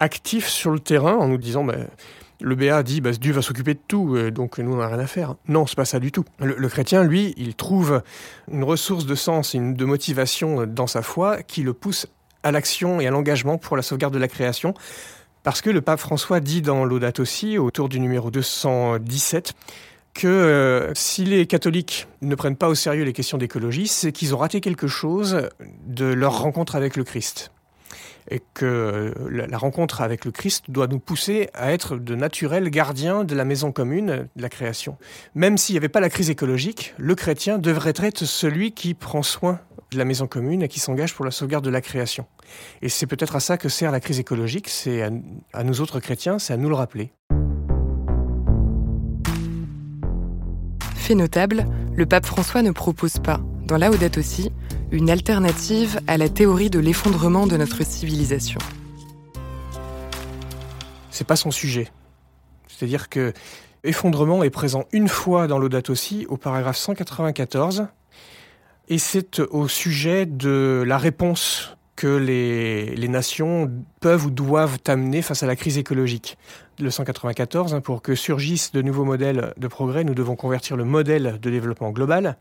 actifs 0.00 0.48
sur 0.48 0.70
le 0.70 0.80
terrain 0.80 1.16
en 1.16 1.28
nous 1.28 1.36
disant 1.36 1.64
ben, 1.64 1.86
le 2.42 2.54
BA 2.54 2.82
dit 2.82 3.00
bah, 3.00 3.12
Dieu 3.12 3.32
va 3.32 3.42
s'occuper 3.42 3.74
de 3.74 3.80
tout, 3.86 4.14
euh, 4.14 4.30
donc 4.30 4.58
nous 4.58 4.72
on 4.72 4.76
n'a 4.76 4.88
rien 4.88 4.98
à 4.98 5.06
faire. 5.06 5.36
Non, 5.48 5.66
c'est 5.66 5.76
pas 5.76 5.84
ça 5.84 6.00
du 6.00 6.12
tout. 6.12 6.24
Le, 6.40 6.68
chrétien, 6.68 7.04
lui, 7.04 7.34
il 7.36 7.54
trouve 7.54 8.02
une 8.50 8.64
ressource 8.64 9.06
de 9.06 9.14
sens, 9.14 9.54
une, 9.54 9.74
de 9.74 9.84
motivation 9.84 10.66
dans 10.66 10.86
sa 10.86 11.02
foi 11.02 11.42
qui 11.42 11.62
le 11.62 11.72
pousse 11.72 12.06
à 12.42 12.50
l'action 12.50 13.00
et 13.00 13.06
à 13.06 13.10
l'engagement 13.10 13.58
pour 13.58 13.76
la 13.76 13.82
sauvegarde 13.82 14.12
de 14.12 14.18
la 14.18 14.28
création. 14.28 14.74
Parce 15.42 15.60
que 15.60 15.70
le 15.70 15.80
pape 15.80 16.00
François 16.00 16.40
dit 16.40 16.62
dans 16.62 16.84
l'Audate 16.84 17.20
aussi, 17.20 17.58
autour 17.58 17.88
du 17.88 17.98
numéro 17.98 18.30
217, 18.30 19.54
que 20.14 20.26
euh, 20.26 20.92
si 20.94 21.24
les 21.24 21.46
catholiques 21.46 22.06
ne 22.20 22.34
prennent 22.34 22.56
pas 22.56 22.68
au 22.68 22.74
sérieux 22.74 23.04
les 23.04 23.12
questions 23.12 23.38
d'écologie, 23.38 23.88
c'est 23.88 24.12
qu'ils 24.12 24.34
ont 24.34 24.38
raté 24.38 24.60
quelque 24.60 24.86
chose 24.86 25.48
de 25.86 26.04
leur 26.04 26.40
rencontre 26.40 26.76
avec 26.76 26.96
le 26.96 27.04
Christ 27.04 27.51
et 28.30 28.40
que 28.54 29.14
la 29.30 29.58
rencontre 29.58 30.00
avec 30.00 30.24
le 30.24 30.30
Christ 30.30 30.70
doit 30.70 30.86
nous 30.86 30.98
pousser 30.98 31.50
à 31.54 31.72
être 31.72 31.96
de 31.96 32.14
naturels 32.14 32.70
gardiens 32.70 33.24
de 33.24 33.34
la 33.34 33.44
maison 33.44 33.72
commune, 33.72 34.28
de 34.36 34.42
la 34.42 34.48
création. 34.48 34.96
Même 35.34 35.58
s'il 35.58 35.74
n'y 35.74 35.78
avait 35.78 35.88
pas 35.88 36.00
la 36.00 36.10
crise 36.10 36.30
écologique, 36.30 36.94
le 36.98 37.14
chrétien 37.14 37.58
devrait 37.58 37.94
être 37.96 38.24
celui 38.24 38.72
qui 38.72 38.94
prend 38.94 39.22
soin 39.22 39.60
de 39.92 39.98
la 39.98 40.04
maison 40.04 40.26
commune 40.26 40.62
et 40.62 40.68
qui 40.68 40.80
s'engage 40.80 41.14
pour 41.14 41.24
la 41.24 41.30
sauvegarde 41.30 41.64
de 41.64 41.70
la 41.70 41.80
création. 41.80 42.26
Et 42.80 42.88
c'est 42.88 43.06
peut-être 43.06 43.36
à 43.36 43.40
ça 43.40 43.58
que 43.58 43.68
sert 43.68 43.92
la 43.92 44.00
crise 44.00 44.18
écologique, 44.18 44.68
c'est 44.68 45.02
à, 45.52 45.64
nous 45.64 45.80
autres 45.80 46.00
chrétiens, 46.00 46.38
c'est 46.38 46.52
à 46.52 46.56
nous 46.56 46.68
le 46.68 46.74
rappeler. 46.74 47.12
Fait 50.96 51.14
notable, 51.14 51.66
le 51.94 52.06
pape 52.06 52.26
François 52.26 52.62
ne 52.62 52.70
propose 52.70 53.18
pas, 53.18 53.40
dans 53.66 53.78
Laudato 53.78 54.20
aussi, 54.20 54.50
une 54.90 55.10
alternative 55.10 56.00
à 56.06 56.18
la 56.18 56.28
théorie 56.28 56.70
de 56.70 56.78
l'effondrement 56.78 57.46
de 57.46 57.56
notre 57.56 57.84
civilisation. 57.84 58.60
C'est 61.10 61.26
pas 61.26 61.36
son 61.36 61.50
sujet. 61.50 61.88
C'est-à-dire 62.68 63.08
que 63.08 63.32
effondrement 63.84 64.42
est 64.42 64.50
présent 64.50 64.84
une 64.92 65.08
fois 65.08 65.46
dans 65.46 65.58
Laudato 65.58 65.92
aussi, 65.92 66.26
au 66.28 66.36
paragraphe 66.36 66.76
194, 66.76 67.86
et 68.88 68.98
c'est 68.98 69.40
au 69.40 69.68
sujet 69.68 70.26
de 70.26 70.84
la 70.86 70.98
réponse 70.98 71.76
que 72.02 72.16
les, 72.16 73.06
nations 73.06 73.70
peuvent 74.00 74.26
ou 74.26 74.32
doivent 74.32 74.78
amener 74.88 75.22
face 75.22 75.44
à 75.44 75.46
la 75.46 75.54
crise 75.54 75.78
écologique. 75.78 76.36
Le 76.80 76.90
194, 76.90 77.74
hein, 77.74 77.80
pour 77.80 78.02
que 78.02 78.16
surgissent 78.16 78.72
de 78.72 78.82
nouveaux 78.82 79.04
modèles 79.04 79.54
de 79.56 79.68
progrès, 79.68 80.02
nous 80.02 80.14
devons 80.14 80.34
convertir 80.34 80.76
le 80.76 80.82
modèle 80.82 81.38
de 81.40 81.48
développement 81.50 81.92
global, 81.92 82.36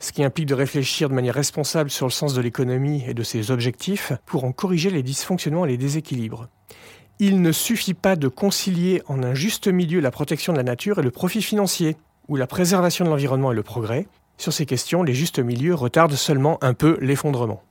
ce 0.00 0.12
qui 0.12 0.22
implique 0.22 0.44
de 0.44 0.54
réfléchir 0.54 1.08
de 1.08 1.14
manière 1.14 1.32
responsable 1.32 1.88
sur 1.88 2.04
le 2.04 2.12
sens 2.12 2.34
de 2.34 2.42
l'économie 2.42 3.04
et 3.08 3.14
de 3.14 3.22
ses 3.22 3.50
objectifs 3.50 4.12
pour 4.26 4.44
en 4.44 4.52
corriger 4.52 4.90
les 4.90 5.02
dysfonctionnements 5.02 5.64
et 5.64 5.70
les 5.70 5.78
déséquilibres. 5.78 6.48
Il 7.18 7.40
ne 7.40 7.52
suffit 7.52 7.94
pas 7.94 8.16
de 8.16 8.28
concilier 8.28 9.00
en 9.06 9.22
un 9.22 9.32
juste 9.32 9.66
milieu 9.66 10.00
la 10.00 10.10
protection 10.10 10.52
de 10.52 10.58
la 10.58 10.62
nature 10.62 10.98
et 10.98 11.02
le 11.02 11.10
profit 11.10 11.40
financier, 11.40 11.96
ou 12.28 12.36
la 12.36 12.46
préservation 12.46 13.06
de 13.06 13.08
l'environnement 13.08 13.50
et 13.50 13.54
le 13.56 13.62
progrès. 13.62 14.08
Sur 14.36 14.52
ces 14.52 14.66
questions, 14.66 15.02
les 15.02 15.14
justes 15.14 15.38
milieux 15.38 15.74
retardent 15.74 16.12
seulement 16.12 16.62
un 16.62 16.74
peu 16.74 16.98
l'effondrement. 17.00 17.62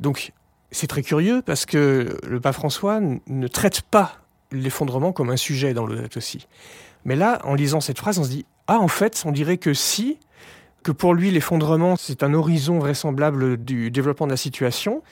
Donc 0.00 0.32
c'est 0.70 0.86
très 0.86 1.02
curieux 1.02 1.42
parce 1.44 1.66
que 1.66 2.16
le 2.26 2.40
pape 2.40 2.54
François 2.54 3.00
ne 3.00 3.48
traite 3.48 3.82
pas 3.82 4.18
l'effondrement 4.52 5.12
comme 5.12 5.30
un 5.30 5.36
sujet 5.36 5.74
dans 5.74 5.86
le 5.86 6.08
aussi. 6.16 6.46
Mais 7.04 7.16
là, 7.16 7.40
en 7.44 7.54
lisant 7.54 7.80
cette 7.80 7.98
phrase, 7.98 8.18
on 8.18 8.24
se 8.24 8.30
dit 8.30 8.46
Ah, 8.66 8.78
en 8.78 8.88
fait, 8.88 9.22
on 9.24 9.32
dirait 9.32 9.58
que 9.58 9.74
si, 9.74 10.18
que 10.82 10.92
pour 10.92 11.14
lui, 11.14 11.30
l'effondrement, 11.30 11.96
c'est 11.96 12.22
un 12.22 12.34
horizon 12.34 12.78
vraisemblable 12.78 13.56
du 13.56 13.90
développement 13.90 14.26
de 14.26 14.32
la 14.32 14.36
situation, 14.36 15.02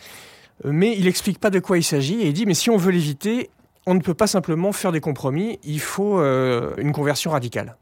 mais 0.64 0.96
il 0.96 1.04
n'explique 1.04 1.38
pas 1.38 1.50
de 1.50 1.60
quoi 1.60 1.78
il 1.78 1.84
s'agit 1.84 2.20
et 2.20 2.28
il 2.28 2.32
dit 2.32 2.46
Mais 2.46 2.54
si 2.54 2.70
on 2.70 2.76
veut 2.76 2.92
l'éviter, 2.92 3.50
on 3.86 3.94
ne 3.94 4.00
peut 4.00 4.14
pas 4.14 4.26
simplement 4.26 4.72
faire 4.72 4.92
des 4.92 5.00
compromis, 5.00 5.58
il 5.64 5.80
faut 5.80 6.20
euh, 6.20 6.74
une 6.78 6.92
conversion 6.92 7.30
radicale. 7.30 7.76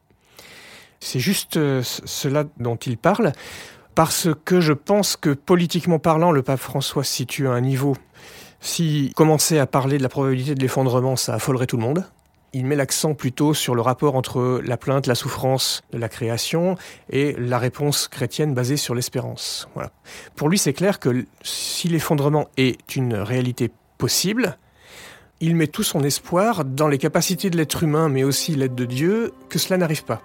C'est 1.01 1.21
juste 1.21 1.57
euh, 1.57 1.83
cela 1.83 2.45
dont 2.59 2.77
il 2.77 2.97
parle 2.97 3.33
parce 3.97 4.29
que 4.45 4.61
je 4.61 4.75
pense 4.75 5.17
que 5.17 5.31
politiquement 5.31 5.99
parlant, 5.99 6.31
le 6.31 6.43
pape 6.43 6.61
François 6.61 7.03
situe 7.03 7.49
à 7.49 7.53
un 7.53 7.63
niveau. 7.63 7.97
S'il 8.61 9.15
commençait 9.15 9.59
à 9.59 9.67
parler 9.67 9.97
de 9.97 10.03
la 10.03 10.11
probabilité 10.11 10.55
de 10.55 10.61
l'effondrement, 10.61 11.17
ça 11.17 11.35
affolerait 11.35 11.67
tout 11.67 11.79
le 11.79 11.83
monde. 11.83 12.05
Il 12.53 12.67
met 12.67 12.77
l'accent 12.77 13.15
plutôt 13.15 13.55
sur 13.55 13.75
le 13.75 13.81
rapport 13.81 14.15
entre 14.15 14.61
la 14.63 14.77
plainte, 14.77 15.07
la 15.07 15.15
souffrance 15.15 15.83
de 15.93 15.99
la 15.99 16.11
création 16.11 16.77
et 17.09 17.35
la 17.39 17.59
réponse 17.59 18.07
chrétienne 18.07 18.53
basée 18.53 18.77
sur 18.77 18.95
l'espérance. 18.95 19.67
Voilà. 19.73 19.91
Pour 20.37 20.51
lui, 20.51 20.59
c'est 20.59 20.75
clair 20.75 21.01
que 21.01 21.25
si 21.43 21.89
l'effondrement 21.89 22.49
est 22.59 22.97
une 22.97 23.15
réalité 23.15 23.71
possible, 23.97 24.59
il 25.41 25.57
met 25.57 25.69
tout 25.69 25.83
son 25.83 26.03
espoir 26.03 26.67
dans 26.67 26.89
les 26.89 26.99
capacités 26.99 27.49
de 27.49 27.57
l'être 27.57 27.83
humain, 27.83 28.11
mais 28.11 28.25
aussi 28.25 28.57
l'aide 28.57 28.75
de 28.75 28.85
Dieu, 28.85 29.33
que 29.49 29.59
cela 29.59 29.79
n'arrive 29.79 30.05
pas. 30.05 30.21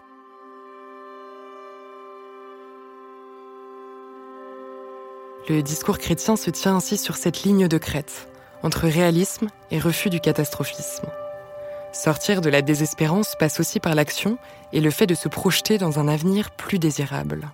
Le 5.49 5.63
discours 5.63 5.97
chrétien 5.97 6.35
se 6.35 6.51
tient 6.51 6.75
ainsi 6.75 6.97
sur 6.97 7.17
cette 7.17 7.43
ligne 7.43 7.67
de 7.67 7.77
crête, 7.79 8.27
entre 8.61 8.87
réalisme 8.87 9.47
et 9.71 9.79
refus 9.79 10.11
du 10.11 10.19
catastrophisme. 10.19 11.07
Sortir 11.93 12.41
de 12.41 12.49
la 12.49 12.61
désespérance 12.61 13.35
passe 13.39 13.59
aussi 13.59 13.79
par 13.79 13.95
l'action 13.95 14.37
et 14.71 14.79
le 14.79 14.91
fait 14.91 15.07
de 15.07 15.15
se 15.15 15.27
projeter 15.27 15.79
dans 15.79 15.99
un 15.99 16.07
avenir 16.07 16.51
plus 16.51 16.77
désirable. 16.77 17.49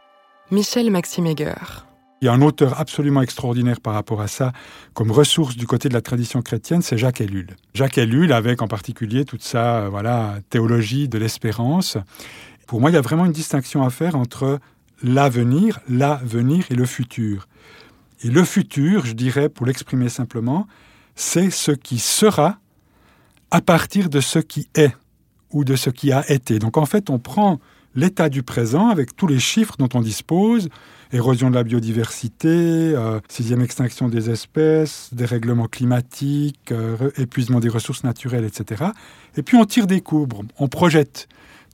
Michel 0.51 0.91
Maxime 0.91 1.27
Heger. 1.27 1.85
Il 2.21 2.25
y 2.25 2.27
a 2.27 2.33
un 2.33 2.41
auteur 2.41 2.79
absolument 2.79 3.21
extraordinaire 3.21 3.79
par 3.79 3.93
rapport 3.93 4.21
à 4.21 4.27
ça, 4.27 4.51
comme 4.93 5.11
ressource 5.11 5.55
du 5.55 5.65
côté 5.65 5.87
de 5.87 5.93
la 5.93 6.01
tradition 6.01 6.41
chrétienne, 6.41 6.81
c'est 6.81 6.97
Jacques 6.97 7.21
Ellul. 7.21 7.55
Jacques 7.73 7.97
Ellul, 7.97 8.33
avec 8.33 8.61
en 8.61 8.67
particulier 8.67 9.23
toute 9.23 9.43
sa 9.43 9.77
euh, 9.77 9.89
voilà, 9.89 10.35
théologie 10.49 11.07
de 11.07 11.17
l'espérance. 11.17 11.97
Pour 12.65 12.81
moi, 12.81 12.89
il 12.89 12.95
y 12.95 12.97
a 12.97 13.01
vraiment 13.01 13.25
une 13.25 13.31
distinction 13.31 13.83
à 13.83 13.89
faire 13.91 14.15
entre 14.15 14.59
l'avenir, 15.03 15.79
l'avenir 15.89 16.65
et 16.69 16.75
le 16.75 16.85
futur. 16.85 17.47
Et 18.23 18.29
le 18.29 18.43
futur, 18.43 19.05
je 19.05 19.13
dirais, 19.13 19.49
pour 19.49 19.65
l'exprimer 19.65 20.09
simplement, 20.09 20.67
c'est 21.15 21.49
ce 21.49 21.71
qui 21.71 21.99
sera 21.99 22.59
à 23.51 23.61
partir 23.61 24.09
de 24.09 24.19
ce 24.21 24.39
qui 24.39 24.67
est 24.75 24.95
ou 25.51 25.63
de 25.63 25.75
ce 25.75 25.89
qui 25.89 26.11
a 26.11 26.29
été. 26.31 26.59
Donc 26.59 26.77
en 26.77 26.85
fait, 26.85 27.09
on 27.09 27.19
prend 27.19 27.59
l'état 27.95 28.29
du 28.29 28.43
présent 28.43 28.89
avec 28.89 29.15
tous 29.15 29.27
les 29.27 29.39
chiffres 29.39 29.75
dont 29.77 29.89
on 29.93 30.01
dispose, 30.01 30.69
érosion 31.11 31.49
de 31.49 31.55
la 31.55 31.63
biodiversité, 31.63 32.47
euh, 32.47 33.19
sixième 33.27 33.61
extinction 33.61 34.09
des 34.09 34.29
espèces, 34.29 35.09
dérèglement 35.13 35.67
climatique, 35.67 36.71
euh, 36.71 37.09
épuisement 37.17 37.59
des 37.59 37.69
ressources 37.69 38.03
naturelles, 38.03 38.45
etc. 38.45 38.85
Et 39.35 39.41
puis 39.41 39.57
on 39.57 39.65
tire 39.65 39.87
des 39.87 40.01
courbes, 40.01 40.33
on 40.59 40.67
projette. 40.67 41.27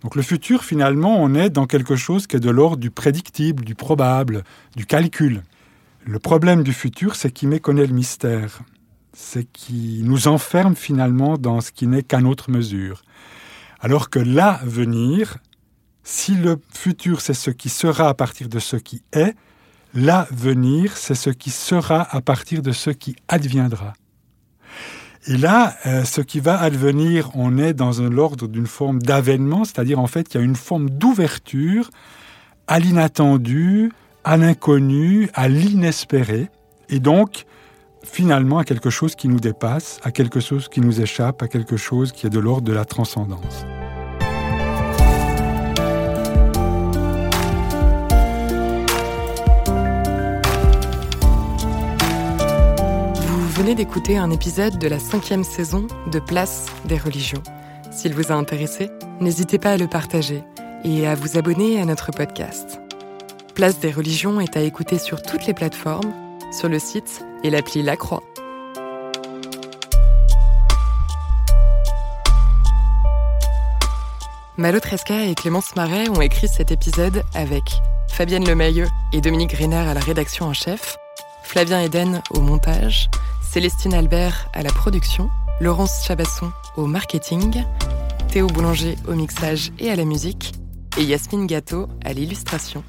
Donc 0.04 0.16
le 0.16 0.22
futur, 0.22 0.64
finalement, 0.64 1.22
on 1.22 1.34
est 1.34 1.50
dans 1.50 1.66
quelque 1.66 1.96
chose 1.96 2.28
qui 2.28 2.36
est 2.36 2.42
de 2.42 2.50
l'ordre 2.50 2.78
du 2.78 2.92
prédictible, 2.92 3.64
du 3.64 3.74
probable, 3.74 4.44
du 4.76 4.86
calcul. 4.86 5.44
Le 6.06 6.20
problème 6.20 6.64
du 6.64 6.74
futur, 6.74 7.16
c'est 7.16 7.32
qu'il 7.32 7.48
méconnaît 7.48 7.88
le 7.88 7.94
mystère. 7.94 8.60
C'est 9.14 9.46
qu'il 9.46 10.04
nous 10.06 10.28
enferme 10.28 10.76
finalement 10.76 11.38
dans 11.38 11.62
ce 11.62 11.72
qui 11.72 11.88
n'est 11.88 12.04
qu'à 12.04 12.20
notre 12.20 12.52
mesure. 12.52 13.04
Alors 13.80 14.10
que 14.10 14.20
l'avenir, 14.20 15.38
si 16.04 16.36
le 16.36 16.60
futur 16.74 17.22
c'est 17.22 17.34
ce 17.34 17.52
qui 17.52 17.70
sera 17.70 18.10
à 18.10 18.14
partir 18.14 18.50
de 18.50 18.60
ce 18.60 18.76
qui 18.76 19.04
est, 19.14 19.36
l'avenir 19.94 20.98
c'est 20.98 21.16
ce 21.16 21.30
qui 21.30 21.50
sera 21.50 22.02
à 22.16 22.22
partir 22.22 22.62
de 22.62 22.72
ce 22.72 22.90
qui 22.90 23.16
adviendra. 23.28 23.94
Et 25.26 25.38
là, 25.38 25.76
euh, 25.86 26.04
ce 26.04 26.20
qui 26.22 26.40
va 26.42 26.60
advenir, 26.60 27.30
on 27.36 27.58
est 27.58 27.74
dans 27.74 27.92
l'ordre 28.02 28.48
d'une 28.48 28.68
forme 28.68 29.02
d'avènement, 29.02 29.64
c'est-à-dire 29.64 30.00
en 30.00 30.08
fait 30.08 30.34
il 30.34 30.38
y 30.38 30.42
a 30.42 30.44
une 30.44 30.56
forme 30.56 30.90
d'ouverture 30.90 31.90
à 32.68 32.80
l'inattendu, 32.80 33.92
à 34.26 34.36
l'inconnu, 34.36 35.30
à 35.34 35.48
l'inespéré, 35.48 36.50
et 36.90 37.00
donc 37.00 37.46
finalement 38.04 38.58
à 38.58 38.66
quelque 38.66 38.90
chose 38.90 39.16
qui 39.16 39.30
nous 39.30 39.40
dépasse, 39.40 40.00
à 40.04 40.12
quelque 40.12 40.42
chose 40.42 40.68
qui 40.68 40.82
nous 40.82 41.00
échappe, 41.00 41.42
à 41.42 41.48
quelque 41.48 41.78
chose 41.78 42.12
qui 42.12 42.28
est 42.28 42.30
de 42.30 42.40
l'ordre 42.40 42.68
de 42.68 42.74
la 42.74 42.84
transcendance. 42.84 43.66
Venez 53.64 53.76
d'écouter 53.76 54.18
un 54.18 54.30
épisode 54.30 54.78
de 54.78 54.90
la 54.90 55.00
cinquième 55.00 55.46
saison 55.46 55.88
de 56.12 56.20
Place 56.20 56.66
des 56.84 56.98
religions. 56.98 57.42
S'il 57.92 58.14
vous 58.14 58.30
a 58.30 58.36
intéressé, 58.36 58.90
n'hésitez 59.22 59.58
pas 59.58 59.72
à 59.72 59.78
le 59.78 59.88
partager 59.88 60.44
et 60.84 61.08
à 61.08 61.16
vous 61.16 61.38
abonner 61.38 61.80
à 61.80 61.86
notre 61.86 62.12
podcast. 62.12 62.82
Place 63.56 63.80
des 63.80 63.92
religions 63.92 64.42
est 64.42 64.58
à 64.58 64.62
écouter 64.62 65.00
sur 65.00 65.22
toutes 65.22 65.48
les 65.48 65.54
plateformes, 65.54 66.14
sur 66.52 66.68
le 66.68 66.78
site 66.78 67.24
et 67.46 67.50
l'appli 67.50 67.84
La 67.84 67.96
Croix. 67.96 68.22
Malo 74.58 74.82
Tresca 74.82 75.24
et 75.24 75.36
Clémence 75.36 75.74
Marais 75.78 76.10
ont 76.10 76.20
écrit 76.20 76.50
cet 76.50 76.72
épisode 76.72 77.24
avec 77.34 77.64
Fabienne 78.10 78.46
Lemayeux 78.46 78.90
et 79.14 79.22
Dominique 79.22 79.52
Grénard 79.52 79.88
à 79.88 79.94
la 79.94 80.02
rédaction 80.02 80.48
en 80.48 80.54
chef, 80.54 80.98
Flavien 81.44 81.80
Eden 81.80 82.22
au 82.32 82.42
montage, 82.42 83.10
Célestine 83.54 83.94
Albert 83.94 84.50
à 84.56 84.64
la 84.64 84.72
production, 84.72 85.30
Laurence 85.62 86.04
Chabasson 86.08 86.52
au 86.76 86.88
marketing, 86.88 87.64
Théo 88.32 88.48
Boulanger 88.48 88.96
au 89.08 89.14
mixage 89.14 89.72
et 89.78 89.92
à 89.92 89.96
la 89.96 90.06
musique, 90.06 90.54
et 90.98 91.04
Yasmine 91.04 91.46
Gâteau 91.46 91.88
à 92.04 92.14
l'illustration. 92.14 92.84